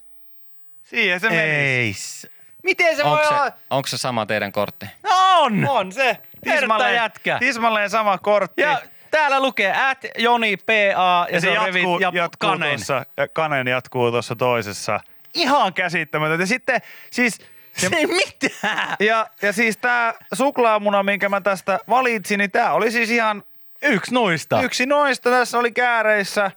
Siihen 0.83 1.19
se 1.19 1.29
menis. 1.29 1.43
Ei. 1.53 1.93
s- 1.93 2.27
Miten 2.63 2.95
se 2.95 3.03
voi 3.03 3.11
Onko 3.11 3.27
olla? 3.35 3.45
se, 3.45 3.53
onko 3.69 3.87
se 3.87 3.97
sama 3.97 4.25
teidän 4.25 4.51
kortti? 4.51 4.85
No 5.03 5.09
on. 5.41 5.67
On 5.69 5.91
se. 5.91 6.17
Tismalleen, 6.43 6.95
jätkä. 6.95 7.37
tismalleen 7.39 7.89
sama 7.89 8.17
kortti. 8.17 8.61
Ja 8.61 8.81
täällä 9.11 9.39
lukee 9.39 9.73
at 9.89 9.97
Joni 10.17 10.57
PA 10.57 10.73
ja, 10.73 11.27
ja 11.31 11.41
se, 11.41 11.47
on 11.49 11.55
jatkuu, 11.55 11.73
revit 11.99 12.01
ja 12.01 12.11
jatkuu 12.21 12.49
kanen. 12.49 12.69
Tuossa, 12.75 13.05
ja 13.17 13.27
kanen 13.27 13.67
jatkuu 13.67 14.11
tuossa 14.11 14.35
toisessa. 14.35 14.99
Ihan 15.33 15.73
käsittämätöntä. 15.73 16.43
Ja 16.43 16.47
sitten 16.47 16.81
siis... 17.11 17.37
Se 17.77 17.89
ei 17.95 18.07
mitään. 18.07 18.95
Ja, 18.99 19.27
ja 19.41 19.53
siis 19.53 19.77
tämä 19.77 20.13
suklaamuna, 20.33 21.03
minkä 21.03 21.29
mä 21.29 21.41
tästä 21.41 21.79
valitsin, 21.89 22.37
niin 22.37 22.51
tämä 22.51 22.71
oli 22.71 22.91
siis 22.91 23.09
ihan 23.09 23.43
Yksi 23.85 24.13
noista. 24.13 24.61
Yksi 24.61 24.85
noista 24.85 25.29
tässä 25.29 25.59
oli 25.59 25.71
kääreissä, 25.71 26.51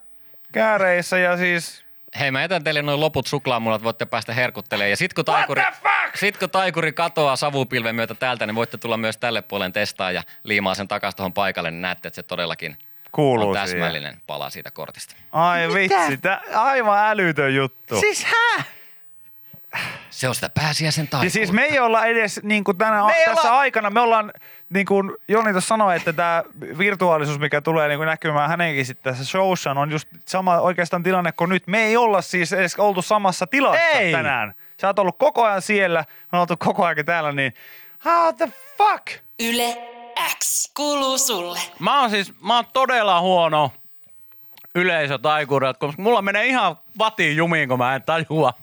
kääreissä 0.53 1.19
ja 1.19 1.37
siis 1.37 1.89
Hei, 2.19 2.31
mä 2.31 2.41
jätän 2.41 2.65
teille 2.65 2.83
noin 2.83 3.01
loput 3.01 3.27
suklaamunat, 3.27 3.83
voitte 3.83 4.07
päästä 4.07 4.35
herkuttelemaan. 4.35 4.91
Ja 4.91 4.97
sit 4.97 5.15
kun, 5.15 5.25
taikuri, 5.25 5.63
sit 6.15 6.37
kun 6.37 6.51
taikuri 6.51 6.93
katoaa 6.93 7.37
savupilven 7.37 7.95
myötä 7.95 8.15
täältä, 8.15 8.47
niin 8.47 8.55
voitte 8.55 8.79
tulla 8.79 8.97
myös 8.97 9.17
tälle 9.17 9.43
puolen 9.43 9.73
testaa 9.73 10.13
ja 10.13 10.23
liimaa 10.45 10.75
sen 10.75 10.89
takaisin 10.89 11.17
tuohon 11.17 11.33
paikalle, 11.33 11.71
niin 11.71 11.83
näette, 11.83 12.09
että 12.09 12.15
se 12.17 12.23
todellakin 12.23 12.77
kuuluu 13.13 13.49
on 13.49 13.55
siihen. 13.55 13.71
täsmällinen 13.71 14.21
pala 14.27 14.51
siitä 14.51 14.71
kortista. 14.71 15.17
Ai 15.33 15.75
vitsi, 15.75 16.17
tää, 16.17 16.41
aivan 16.55 16.99
älytön 17.11 17.55
juttu. 17.55 18.01
Siis 18.01 18.25
hä? 18.25 18.65
Se 20.11 20.29
on 20.29 20.35
sitä 20.35 20.49
pääsiäisen 20.49 21.09
taikuutta. 21.09 21.27
Ja 21.27 21.31
siis 21.31 21.53
me 21.53 21.63
ei 21.63 21.79
olla 21.79 22.05
edes 22.07 22.41
niin 22.43 22.65
kuin 22.65 22.79
tänä, 22.79 23.05
Me 23.07 23.13
tässä 23.27 23.49
olla- 23.49 23.59
aikana, 23.61 23.91
me 23.91 24.01
ollaan, 24.01 24.33
niin 24.71 24.87
kuin 24.87 25.13
Joni 25.29 25.53
tuossa 25.53 25.69
sanoi, 25.69 25.97
että 25.97 26.13
tämä 26.13 26.43
virtuaalisuus, 26.79 27.39
mikä 27.39 27.61
tulee 27.61 27.89
niin 27.89 27.99
kuin 27.99 28.07
näkymään 28.07 28.49
hänenkin 28.51 28.87
sitten 28.87 29.13
tässä 29.13 29.25
showssa, 29.25 29.71
on 29.71 29.91
just 29.91 30.09
sama 30.25 30.61
oikeastaan 30.61 31.03
tilanne 31.03 31.33
kuin 31.33 31.51
nyt. 31.51 31.67
Me 31.67 31.79
ei 31.85 31.97
olla 31.97 32.23
siis 32.23 32.53
edes 32.53 32.77
oltu 32.77 33.03
samassa 33.03 33.47
tilassa 33.47 33.81
Ei. 33.81 34.13
tänään. 34.13 34.55
Sä 34.81 34.87
oot 34.87 34.99
ollut 34.99 35.19
koko 35.19 35.45
ajan 35.45 35.63
siellä, 35.63 36.01
me 36.01 36.07
ollaan 36.33 36.41
oltu 36.43 36.57
koko 36.57 36.85
ajan 36.85 37.05
täällä, 37.07 37.33
niin 37.33 37.55
how 38.05 38.35
the 38.35 38.49
fuck? 38.79 39.07
Yle 39.41 39.77
X 40.39 40.73
kuuluu 40.75 41.19
sulle. 41.19 41.59
Mä 41.79 42.01
oon 42.01 42.11
siis, 42.11 42.33
mä 42.41 42.57
oon 42.57 42.65
todella 42.73 43.21
huono 43.21 43.73
yleisötaikuri, 44.75 45.67
koska 45.79 46.03
mulla 46.03 46.23
menee 46.23 46.47
ihan 46.47 46.77
vatiin 46.99 47.37
jumiin, 47.37 47.69
kun 47.69 47.79
mä 47.79 47.95
en 47.95 48.03
tajua, 48.03 48.55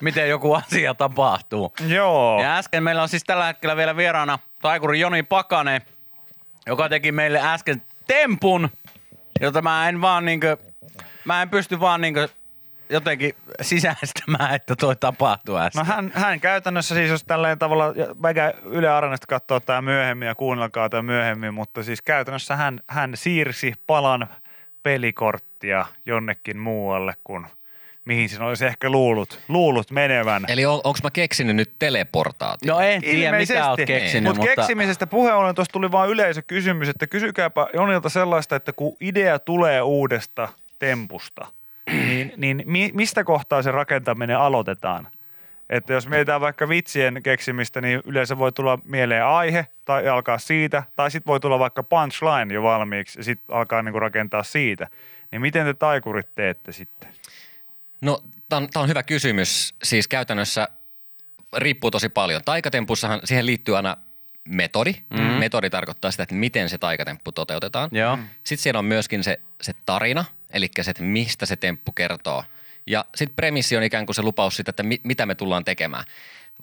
miten 0.00 0.28
joku 0.28 0.54
asia 0.54 0.94
tapahtuu. 0.94 1.72
Joo. 1.86 2.42
Ja 2.42 2.56
äsken 2.56 2.82
meillä 2.82 3.02
on 3.02 3.08
siis 3.08 3.24
tällä 3.24 3.46
hetkellä 3.46 3.76
vielä 3.76 3.96
vieraana 3.96 4.38
taikuri 4.62 5.00
Joni 5.00 5.22
Pakane, 5.22 5.82
joka 6.66 6.88
teki 6.88 7.12
meille 7.12 7.40
äsken 7.42 7.82
tempun, 8.06 8.70
jota 9.40 9.62
mä 9.62 9.88
en 9.88 10.00
vaan 10.00 10.24
niinkö, 10.24 10.56
mä 11.24 11.42
en 11.42 11.50
pysty 11.50 11.80
vaan 11.80 12.00
niinkö 12.00 12.28
jotenkin 12.90 13.34
sisäistämään, 13.60 14.54
että 14.54 14.76
toi 14.76 14.96
tapahtuu 14.96 15.56
äsken. 15.56 15.86
No 15.86 15.94
hän, 15.94 16.12
hän 16.14 16.40
käytännössä 16.40 16.94
siis, 16.94 17.10
jos 17.10 17.24
tälleen 17.24 17.58
tavalla, 17.58 17.94
käyn 18.34 18.54
Yle 18.64 18.88
Areenasta 18.88 19.26
katsoa 19.26 19.60
tämä 19.60 19.82
myöhemmin 19.82 20.28
ja 20.28 20.34
kuunnelkaa 20.34 20.88
tämä 20.88 21.02
myöhemmin, 21.02 21.54
mutta 21.54 21.82
siis 21.82 22.02
käytännössä 22.02 22.56
hän, 22.56 22.80
hän 22.88 23.12
siirsi 23.14 23.74
palan 23.86 24.28
pelikorttia 24.82 25.86
jonnekin 26.06 26.58
muualle 26.58 27.14
kuin 27.24 27.46
mihin 28.04 28.28
sen 28.28 28.42
olisi 28.42 28.66
ehkä 28.66 28.90
luullut, 28.90 29.40
luullut 29.48 29.90
menevän. 29.90 30.44
Eli 30.48 30.66
on, 30.66 30.74
onko 30.74 30.98
mä 31.02 31.10
keksinyt 31.10 31.56
nyt 31.56 31.72
teleportaatio? 31.78 32.74
No 32.74 32.80
en 32.80 33.00
tiedä, 33.00 33.36
mitä 33.36 33.70
oot 33.70 33.80
keksinyt, 33.86 34.24
Mut 34.24 34.36
mutta... 34.36 34.54
keksimisestä 34.56 35.06
puheen 35.06 35.36
ollen 35.36 35.54
tuossa 35.54 35.72
tuli 35.72 35.92
vaan 35.92 36.08
yleisökysymys, 36.08 36.88
että 36.88 37.06
kysykääpä 37.06 37.66
Jonilta 37.74 38.08
sellaista, 38.08 38.56
että 38.56 38.72
kun 38.72 38.96
idea 39.00 39.38
tulee 39.38 39.82
uudesta 39.82 40.48
tempusta, 40.78 41.46
niin, 41.92 42.32
niin 42.36 42.62
mi, 42.66 42.90
mistä 42.94 43.24
kohtaa 43.24 43.62
se 43.62 43.70
rakentaminen 43.70 44.38
aloitetaan? 44.38 45.08
Että 45.70 45.92
jos 45.92 46.08
mietitään 46.08 46.40
vaikka 46.40 46.68
vitsien 46.68 47.22
keksimistä, 47.22 47.80
niin 47.80 48.02
yleensä 48.04 48.38
voi 48.38 48.52
tulla 48.52 48.78
mieleen 48.84 49.24
aihe 49.24 49.66
tai 49.84 50.08
alkaa 50.08 50.38
siitä, 50.38 50.82
tai 50.96 51.10
sitten 51.10 51.30
voi 51.30 51.40
tulla 51.40 51.58
vaikka 51.58 51.82
punchline 51.82 52.54
jo 52.54 52.62
valmiiksi 52.62 53.18
ja 53.18 53.24
sitten 53.24 53.56
alkaa 53.56 53.82
niinku 53.82 54.00
rakentaa 54.00 54.42
siitä. 54.42 54.88
Niin 55.32 55.42
miten 55.42 55.66
te 55.66 55.74
taikurit 55.74 56.28
teette 56.34 56.72
sitten? 56.72 57.08
No, 58.00 58.22
tämä 58.48 58.58
on, 58.58 58.68
tää 58.72 58.82
on 58.82 58.88
hyvä 58.88 59.02
kysymys. 59.02 59.74
Siis 59.82 60.08
käytännössä 60.08 60.68
riippuu 61.56 61.90
tosi 61.90 62.08
paljon. 62.08 62.42
Taikatempussahan 62.44 63.20
siihen 63.24 63.46
liittyy 63.46 63.76
aina 63.76 63.96
metodi. 64.48 64.94
Mm. 65.10 65.20
Metodi 65.22 65.70
tarkoittaa 65.70 66.10
sitä, 66.10 66.22
että 66.22 66.34
miten 66.34 66.68
se 66.68 66.78
taikatemppu 66.78 67.32
toteutetaan. 67.32 67.90
Joo. 67.92 68.18
Sitten 68.44 68.62
siellä 68.62 68.78
on 68.78 68.84
myöskin 68.84 69.24
se, 69.24 69.40
se 69.60 69.74
tarina, 69.86 70.24
eli 70.50 70.70
se, 70.80 70.90
että 70.90 71.02
mistä 71.02 71.46
se 71.46 71.56
temppu 71.56 71.92
kertoo. 71.92 72.44
Ja 72.86 73.04
sitten 73.14 73.36
premissi 73.36 73.76
on 73.76 73.82
ikään 73.82 74.06
kuin 74.06 74.16
se 74.16 74.22
lupaus 74.22 74.56
siitä, 74.56 74.70
että 74.70 74.82
mi, 74.82 75.00
mitä 75.02 75.26
me 75.26 75.34
tullaan 75.34 75.64
tekemään. 75.64 76.04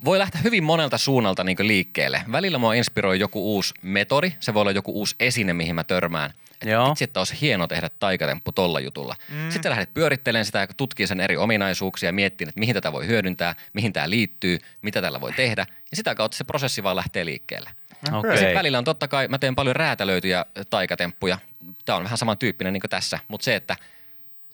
Voi 0.06 0.20
lähteä 0.20 0.42
hyvin 0.44 0.64
monelta 0.64 0.98
suunnalta 0.98 1.44
niin 1.44 1.58
liikkeelle. 1.60 2.24
Välillä 2.32 2.58
mua 2.58 2.74
inspiroi 2.74 3.20
joku 3.20 3.56
uusi 3.56 3.74
metodi, 3.82 4.32
se 4.40 4.54
voi 4.54 4.62
olla 4.62 4.72
joku 4.72 4.92
uusi 4.92 5.16
esine, 5.20 5.54
mihin 5.54 5.76
mä 5.76 5.84
törmään. 5.84 6.34
Että 6.62 6.70
Joo. 6.70 6.90
vitsi, 6.90 7.04
että 7.04 7.20
olisi 7.20 7.42
hieno 7.42 7.68
tehdä 7.68 7.90
taikatemppu 8.00 8.52
tolla 8.52 8.80
jutulla. 8.80 9.16
Mm. 9.30 9.52
Sitten 9.52 9.70
lähdet 9.70 9.94
pyörittelemään 9.94 10.46
sitä 10.46 10.60
ja 10.60 10.68
tutkii 10.68 11.08
sen 11.08 11.20
eri 11.20 11.38
ominaisuuksia 11.38 12.10
ja 12.10 12.14
miettii, 12.14 12.48
että 12.48 12.60
mihin 12.60 12.74
tätä 12.74 12.92
voi 12.92 13.08
hyödyntää, 13.08 13.56
mihin 13.74 13.94
tämä 13.94 14.10
liittyy, 14.10 14.60
mitä 14.82 15.02
tällä 15.02 15.22
voi 15.22 15.34
tehdä. 15.34 15.66
Ja 15.92 15.98
sitä 15.98 16.16
kautta 16.16 16.38
se 16.38 16.44
prosessi 16.44 16.84
vaan 16.84 16.96
lähtee 16.96 17.26
liikkeelle. 17.26 17.70
Okay. 18.14 18.38
Sitten 18.38 18.56
välillä 18.56 18.78
on 18.78 18.84
totta 18.84 19.08
kai, 19.08 19.28
mä 19.28 19.38
teen 19.38 19.56
paljon 19.56 19.76
räätälöityjä 19.76 20.46
taikatemppuja. 20.70 21.40
Tämä 21.86 21.98
on 21.98 22.04
vähän 22.04 22.18
samantyyppinen 22.18 22.74
niin 22.74 22.82
kuin 22.82 22.90
tässä, 22.90 23.20
mutta 23.28 23.46
se, 23.46 23.56
että 23.56 23.76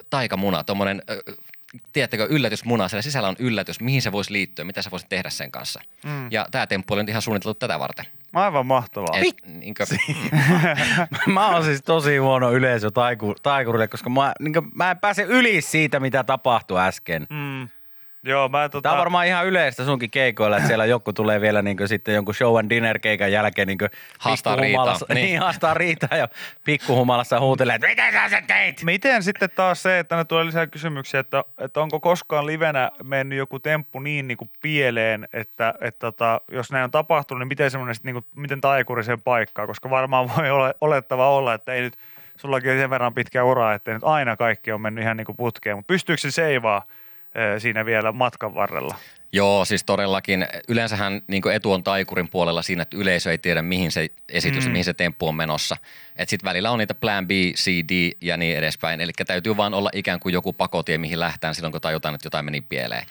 taikamuna, 0.10 0.64
tuommoinen, 0.64 1.02
tiedättekö, 1.94 2.28
yllätysmuna, 2.30 2.88
siellä 2.88 3.02
sisällä 3.02 3.28
on 3.28 3.36
yllätys, 3.40 3.80
mihin 3.80 4.02
se 4.02 4.12
voisi 4.12 4.34
liittyä, 4.34 4.66
mitä 4.66 4.82
sä 4.82 4.92
voisit 4.92 5.10
tehdä 5.10 5.30
sen 5.30 5.52
kanssa. 5.52 5.82
Mm. 6.06 6.32
Ja 6.32 6.46
tämä 6.52 6.68
temppu 6.68 6.94
oli 6.94 7.02
nyt 7.02 7.10
ihan 7.10 7.22
suunniteltu 7.22 7.60
tätä 7.60 7.80
varten. 7.80 8.06
Aivan 8.34 8.66
mahtavaa. 8.66 9.18
Et, 9.18 9.36
niin 9.48 9.74
kuin, 9.74 10.00
mä 11.34 11.50
oon 11.50 11.64
siis 11.64 11.82
tosi 11.82 12.18
huono 12.18 12.52
yleisö 12.52 12.92
taiku, 12.92 13.36
taikurille, 13.44 13.88
koska 13.88 14.10
mä, 14.10 14.34
niin 14.40 14.54
mä 14.76 14.92
en 14.92 15.00
pääse 15.00 15.24
yli 15.24 15.62
siitä, 15.62 16.00
mitä 16.00 16.24
tapahtui 16.24 16.80
äsken. 16.80 17.28
Mm. 17.30 17.70
Joo, 18.26 18.50
mä 18.50 18.70
tota... 18.70 18.82
Tämä 18.82 18.94
on 18.94 19.00
varmaan 19.00 19.28
ihan 19.28 19.46
yleistä 19.46 19.86
sunkin 19.86 20.12
keikoilla, 20.12 20.58
että 20.58 20.68
siellä 20.68 20.86
joku 20.86 21.14
tulee 21.14 21.42
vielä 21.42 21.62
niin 21.62 21.78
sitten 21.88 22.16
jonkun 22.16 22.36
show 22.36 22.60
and 22.60 22.70
dinner 22.70 23.00
keikan 23.00 23.32
jälkeen 23.32 23.68
niin 23.68 23.78
Haastaa 24.20 24.56
riitaa. 24.56 24.98
niin. 25.10 25.16
Niin. 25.16 25.40
haastaa 25.40 25.74
riitaa 25.74 26.18
ja 26.18 26.28
pikkuhumalassa 26.66 27.40
huutelee, 27.40 27.76
että 27.76 27.88
mitä 27.88 28.12
sä 28.12 28.30
sen 28.30 28.48
teit? 28.48 28.84
Miten 28.84 29.24
sitten 29.24 29.50
taas 29.56 29.84
se, 29.84 30.00
että 30.00 30.16
ne 30.16 30.26
tulee 30.26 30.46
lisää 30.46 30.68
kysymyksiä, 30.68 31.20
että, 31.20 31.44
että 31.58 31.82
onko 31.82 32.00
koskaan 32.00 32.46
livenä 32.46 32.92
mennyt 33.04 33.38
joku 33.38 33.60
temppu 33.60 34.00
niin, 34.00 34.28
niin 34.28 34.38
kuin 34.38 34.50
pieleen, 34.62 35.28
että, 35.34 35.74
että 35.82 36.00
tota, 36.00 36.42
jos 36.52 36.72
näin 36.72 36.84
on 36.84 36.92
tapahtunut, 36.92 37.40
niin 37.40 37.48
miten 37.48 37.72
semmoinen 37.72 37.96
niin 38.04 38.14
kuin, 38.14 38.26
miten 38.36 38.62
taikuri 38.62 39.04
sen 39.04 39.22
paikkaa, 39.22 39.68
koska 39.68 39.90
varmaan 39.90 40.30
voi 40.38 40.50
ole, 40.50 40.74
olettava 40.82 41.30
olla, 41.30 41.54
että 41.54 41.74
ei 41.74 41.82
nyt, 41.82 41.98
sullakin 42.36 42.72
on 42.72 42.78
sen 42.78 42.90
verran 42.90 43.14
pitkä 43.14 43.44
ura, 43.44 43.74
että 43.74 43.94
nyt 43.94 44.04
aina 44.04 44.38
kaikki 44.38 44.72
on 44.72 44.82
mennyt 44.82 45.04
ihan 45.04 45.18
niin 45.18 45.26
kuin 45.26 45.38
putkeen, 45.38 45.76
mutta 45.76 45.88
pystyykö 45.94 46.22
se 46.22 46.32
seivaa 46.32 46.84
siinä 47.58 47.86
vielä 47.86 48.12
matkan 48.12 48.56
varrella? 48.56 48.96
Joo, 49.36 49.66
siis 49.66 49.84
todellakin. 49.84 50.48
Yleensähän 50.68 51.22
niin 51.28 51.52
etu 51.54 51.72
on 51.72 51.84
taikurin 51.84 52.30
puolella 52.30 52.62
siinä, 52.62 52.82
että 52.82 52.98
yleisö 52.98 53.32
ei 53.32 53.38
tiedä, 53.38 53.62
mihin 53.62 53.92
se 53.92 54.10
esitys, 54.30 54.66
mm. 54.66 54.72
mihin 54.72 54.86
se 54.86 54.94
temppu 54.94 55.28
on 55.28 55.36
menossa. 55.36 55.78
Että 56.16 56.30
sitten 56.30 56.50
välillä 56.50 56.72
on 56.72 56.80
niitä 56.80 56.94
plan 56.94 57.28
B, 57.28 57.32
C, 57.32 57.68
D 57.72 58.12
ja 58.22 58.38
niin 58.38 58.58
edespäin. 58.58 59.02
Eli 59.02 59.12
täytyy 59.28 59.58
vaan 59.58 59.74
olla 59.74 59.90
ikään 59.94 60.20
kuin 60.20 60.34
joku 60.34 60.54
pakotie, 60.54 60.98
mihin 60.98 61.20
lähtään 61.20 61.56
silloin, 61.56 61.72
kun 61.72 61.82
tajutaan, 61.82 62.16
että 62.16 62.26
jotain 62.26 62.46
meni 62.46 62.62
pieleen. 62.62 63.06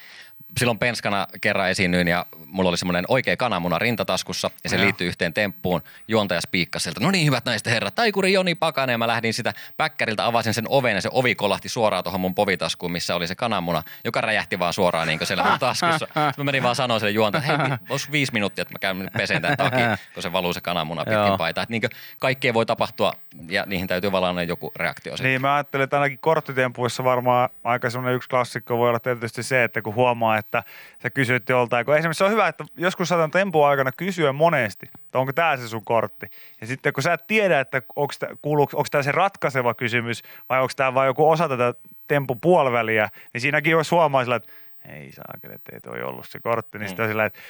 Silloin 0.59 0.79
penskana 0.79 1.27
kerran 1.41 1.71
esiinnyin 1.71 2.09
ja 2.09 2.27
mulla 2.47 2.69
oli 2.69 2.79
semmoinen 2.79 3.05
oikea 3.09 3.37
kananmuna 3.37 3.79
rintataskussa 3.79 4.51
ja 4.65 4.71
se 4.71 4.77
Joo. 4.77 4.85
liittyy 4.85 5.07
yhteen 5.07 5.35
temppuun. 5.35 5.83
Juontaja 6.09 6.41
spiikkasi 6.41 6.83
sieltä, 6.83 7.01
no 7.01 7.11
niin 7.11 7.27
hyvät 7.27 7.45
naiset 7.45 7.67
herrat, 7.67 7.95
taikuri 7.95 8.33
Joni 8.33 8.55
Pakanen 8.55 8.95
ja 8.95 8.99
mä 8.99 9.07
lähdin 9.07 9.35
sitä 9.35 9.53
päkkäriltä, 9.77 10.27
avasin 10.27 10.55
sen 10.55 10.65
oven 10.69 10.95
ja 10.95 11.01
se 11.01 11.09
ovi 11.12 11.35
kolahti 11.35 11.69
suoraan 11.69 12.05
tuohon 12.05 12.21
mun 12.21 12.35
povitaskuun, 12.35 12.93
missä 12.93 13.15
oli 13.15 13.27
se 13.27 13.35
kananmuna, 13.35 13.83
joka 14.05 14.21
räjähti 14.21 14.59
vaan 14.59 14.73
suoraan 14.73 15.09
niin 15.09 15.27
siellä 15.27 15.45
mun 15.45 15.59
taskussa. 15.59 15.99
Sitten 15.99 16.35
mä 16.38 16.45
menin 16.45 16.62
vaan 16.62 16.77
sanoa 16.77 16.99
sille 16.99 17.11
juontajalle, 17.11 17.53
että 17.53 17.69
hei, 17.69 17.79
olisi 17.91 18.12
viisi 18.12 18.33
minuuttia, 18.33 18.62
että 18.62 18.75
mä 18.75 18.79
käyn 18.79 19.11
peseen 19.17 19.43
tämän 19.43 19.57
takia, 19.57 19.99
kun 20.15 20.23
se 20.23 20.33
valuu 20.33 20.53
se 20.53 20.61
kananmuna 20.61 21.05
Joo. 21.07 21.23
pitkin 21.23 21.38
paitaa. 21.38 21.62
Että 21.62 21.73
niin 21.73 21.83
kaikkea 22.19 22.55
voi 22.55 22.67
tapahtua 22.67 23.12
ja 23.49 23.65
niihin 23.67 23.87
täytyy 23.87 24.12
valaa 24.12 24.43
joku 24.43 24.73
reaktio 24.77 25.17
sitten. 25.17 25.31
Niin, 25.31 25.41
mä 25.41 25.55
ajattelen, 25.55 25.85
että 25.85 25.97
ainakin 25.97 26.19
korttitempuissa 26.19 27.05
varmaan 27.05 27.49
aika 27.65 27.91
semmoinen 27.91 28.17
yksi 28.17 28.29
klassikko 28.29 28.79
voi 28.79 28.88
olla 28.88 29.01
tietysti 29.01 29.43
se, 29.43 29.65
että 29.65 29.83
kun 29.83 29.95
huomaa, 29.95 30.41
että 30.42 30.62
sä 31.02 31.11
kysyt 31.11 31.48
joltain, 31.48 31.87
kun 31.87 31.96
esimerkiksi 31.96 32.18
se 32.18 32.24
on 32.24 32.31
hyvä, 32.31 32.48
että 32.48 32.64
joskus 32.76 33.09
saatan 33.09 33.31
tempun 33.31 33.66
aikana 33.66 33.92
kysyä 33.92 34.33
monesti, 34.33 34.90
että 35.05 35.18
onko 35.18 35.33
tämä 35.33 35.57
se 35.57 35.68
sun 35.68 35.85
kortti. 35.85 36.26
Ja 36.61 36.66
sitten 36.66 36.92
kun 36.92 37.02
sä 37.02 37.12
et 37.12 37.26
tiedä, 37.26 37.61
että 37.61 37.83
onko 37.96 38.85
tämä 38.90 39.02
se 39.02 39.12
ratkaiseva 39.12 39.74
kysymys 39.74 40.22
vai 40.48 40.61
onko 40.61 40.72
tämä 40.76 40.94
vain 40.94 41.07
joku 41.07 41.31
osa 41.31 41.48
tätä 41.48 41.74
tempun 42.09 42.40
puoliväliä, 42.40 43.09
niin 43.33 43.40
siinäkin 43.40 43.70
jos 43.70 43.90
huomaa 43.90 44.24
sillä, 44.24 44.37
että 44.37 44.52
ei 44.88 45.12
saakeli, 45.12 45.55
että 45.55 45.71
ei 45.75 45.81
toi 45.81 46.03
ollut 46.03 46.27
se 46.29 46.40
kortti, 46.40 46.79
niin 46.79 46.88
sitten 46.88 47.03
on 47.03 47.11
sillä, 47.11 47.25
että 47.25 47.40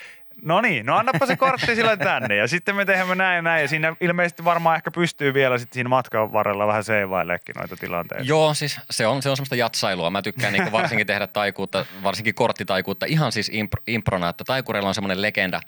No 0.43 0.61
niin, 0.61 0.87
no 0.87 0.97
annapa 0.97 1.27
se 1.27 1.37
kortti 1.37 1.75
sillä 1.75 1.97
tänne 1.97 2.37
ja 2.37 2.49
sitten 2.49 2.77
me 2.77 2.85
teemme 2.85 3.15
näin 3.15 3.37
ja 3.37 3.43
näin 3.43 3.63
ja 3.63 3.69
siinä 3.69 3.97
ilmeisesti 4.01 4.45
varmaan 4.45 4.77
ehkä 4.77 4.91
pystyy 4.91 5.35
vielä 5.35 5.59
sitten 5.59 5.75
siinä 5.75 5.89
matkan 5.89 6.33
varrella 6.33 6.67
vähän 6.67 6.85
seivaileekin 6.85 7.55
noita 7.59 7.77
tilanteita. 7.77 8.25
Joo, 8.25 8.55
siis 8.55 8.81
se 8.91 9.07
on, 9.07 9.23
se 9.23 9.31
on 9.31 9.37
semmoista 9.37 9.57
jatsailua. 9.57 10.11
Mä 10.11 10.23
tykkään 10.23 10.53
niinku 10.53 10.73
varsinkin 10.73 11.07
tehdä 11.07 11.27
taikuutta, 11.27 11.87
varsinkin 12.03 12.35
korttitaikuutta, 12.35 13.07
ihan 13.07 13.33
siis 13.33 13.51
impro, 13.53 13.83
improna, 13.87 14.29
että 14.29 14.45
taikureilla 14.45 14.89
on 14.89 14.95
semmoinen 14.95 15.23
legenda, 15.23 15.61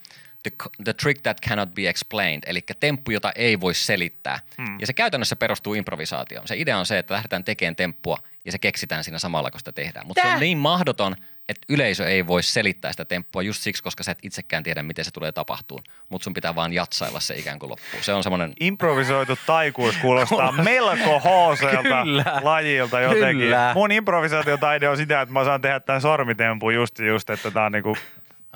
the, 0.43 0.53
the 0.85 0.93
trick 0.93 1.23
that 1.23 1.41
cannot 1.49 1.75
be 1.75 1.89
explained, 1.89 2.43
eli 2.47 2.61
temppu, 2.81 3.11
jota 3.11 3.33
ei 3.35 3.61
voi 3.61 3.75
selittää. 3.75 4.41
Hmm. 4.59 4.81
Ja 4.81 4.87
se 4.87 4.93
käytännössä 4.93 5.37
perustuu 5.37 5.75
improvisaatioon. 5.75 6.49
Se 6.49 6.57
idea 6.57 6.79
on 6.79 6.87
se, 6.87 6.99
että 6.99 7.15
lähdetään 7.15 7.45
tekemään 7.45 7.77
temppua 7.77 8.19
ja 8.45 8.53
se 8.53 8.59
keksitään 8.59 9.05
siinä 9.05 9.19
samalla, 9.19 9.51
kun 9.51 9.61
sitä 9.61 9.73
tehdään. 9.73 10.07
Mutta 10.07 10.23
se 10.23 10.29
on 10.29 10.41
niin 10.41 10.59
mahdoton, 10.59 11.17
että 11.49 11.67
yleisö 11.69 12.09
ei 12.09 12.27
voi 12.27 12.43
selittää 12.43 12.93
sitä 12.93 13.05
temppua 13.05 13.43
just 13.43 13.63
siksi, 13.63 13.83
koska 13.83 14.03
sä 14.03 14.13
et 14.13 14.19
itsekään 14.23 14.63
tiedä, 14.63 14.83
miten 14.83 15.05
se 15.05 15.11
tulee 15.11 15.33
tapahtuun. 15.33 15.83
Mutta 16.09 16.25
sun 16.25 16.35
pitää 16.35 16.55
vaan 16.55 16.73
jatsailla 16.73 17.21
se 17.21 17.35
ikään 17.35 17.59
kuin 17.59 17.71
loppuun. 17.71 18.03
Se 18.03 18.13
on 18.13 18.23
semmoinen 18.23 18.53
Improvisoitu 18.61 19.39
taikuus 19.47 19.97
kuulostaa 19.97 20.53
melko 20.63 21.21
hooselta 21.21 22.07
lajilta 22.43 23.01
jotenkin. 23.01 23.39
Kyllä. 23.39 23.73
Mun 23.75 23.93
improvisaatiotaide 23.93 24.89
on 24.89 24.97
sitä, 24.97 25.21
että 25.21 25.33
mä 25.33 25.45
saan 25.45 25.61
tehdä 25.61 25.81
tämän 25.81 26.01
sormitempun 26.01 26.75
just, 26.75 26.99
just 26.99 27.31
että 27.31 27.51
tää 27.51 27.65
on 27.65 27.73
niinku 27.73 27.97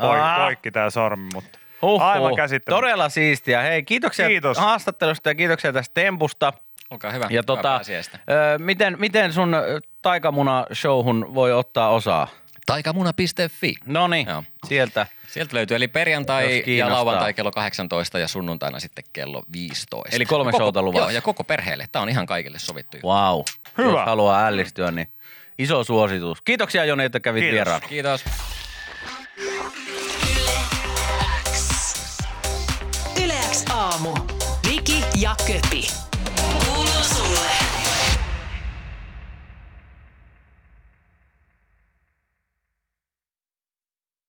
poi, 0.01 0.21
Aa. 0.21 0.39
poikki 0.45 0.71
tää 0.71 0.91
sormi, 0.91 1.29
mutta 1.35 1.59
Huhhuh. 1.83 2.03
aivan 2.03 2.37
käsittämätöntä. 2.37 2.87
Todella 2.87 3.09
siistiä. 3.09 3.63
Hei, 3.63 3.83
kiitoksia 3.83 4.29
Kiitos. 4.29 4.59
haastattelusta 4.59 5.29
ja 5.31 5.35
kiitoksia 5.35 5.73
tästä 5.73 5.95
tempusta. 5.95 6.53
Olkaa 6.91 7.13
hyvä. 7.13 7.27
Ja 7.31 7.43
tota, 7.43 7.81
ö, 8.15 8.59
miten, 8.59 8.97
miten 8.99 9.33
sun 9.33 9.57
taikamuna-showhun 10.03 11.35
voi 11.35 11.53
ottaa 11.53 11.89
osaa? 11.89 12.29
Taikamuna.fi. 12.69 13.75
No 13.87 14.09
niin, 14.09 14.27
Joo. 14.29 14.45
sieltä. 14.67 15.07
Sieltä 15.29 15.57
löytyy 15.57 15.77
eli 15.77 15.89
perjantai 15.89 16.65
ja 16.77 16.93
lauantai 16.93 17.35
kello 17.35 17.51
18 17.51 18.19
ja 18.19 18.29
sunnuntaina 18.29 18.81
sitten 18.81 19.05
kello 19.13 19.43
15. 19.53 20.17
Eli 20.17 20.27
kolme 20.27 20.53
koko, 20.53 20.63
showta 20.65 20.83
luvassa. 20.83 21.05
Joo, 21.05 21.11
ja 21.11 21.21
koko 21.21 21.45
perheelle. 21.45 21.89
Tämä 21.93 22.03
on 22.03 22.09
ihan 22.09 22.27
kaikille 22.27 22.59
sovittu. 22.59 22.97
Wow. 23.05 23.41
Hyvä. 23.79 23.91
Jos 23.91 24.07
haluaa 24.07 24.47
ällistyä, 24.47 24.91
niin 24.91 25.09
iso 25.59 25.85
suositus. 25.85 26.43
Kiitoksia 26.43 26.85
Joni, 26.85 27.05
että 27.05 27.21
kävit 27.21 27.41
Kiitos. 27.41 27.55
vieraana. 27.55 27.89
Kiitos. 27.89 28.25
Yle 33.25 33.35
X 33.53 33.65
aamu. 33.71 34.15
Viki 34.71 35.05
ja 35.21 35.35
Köpi. 35.47 36.08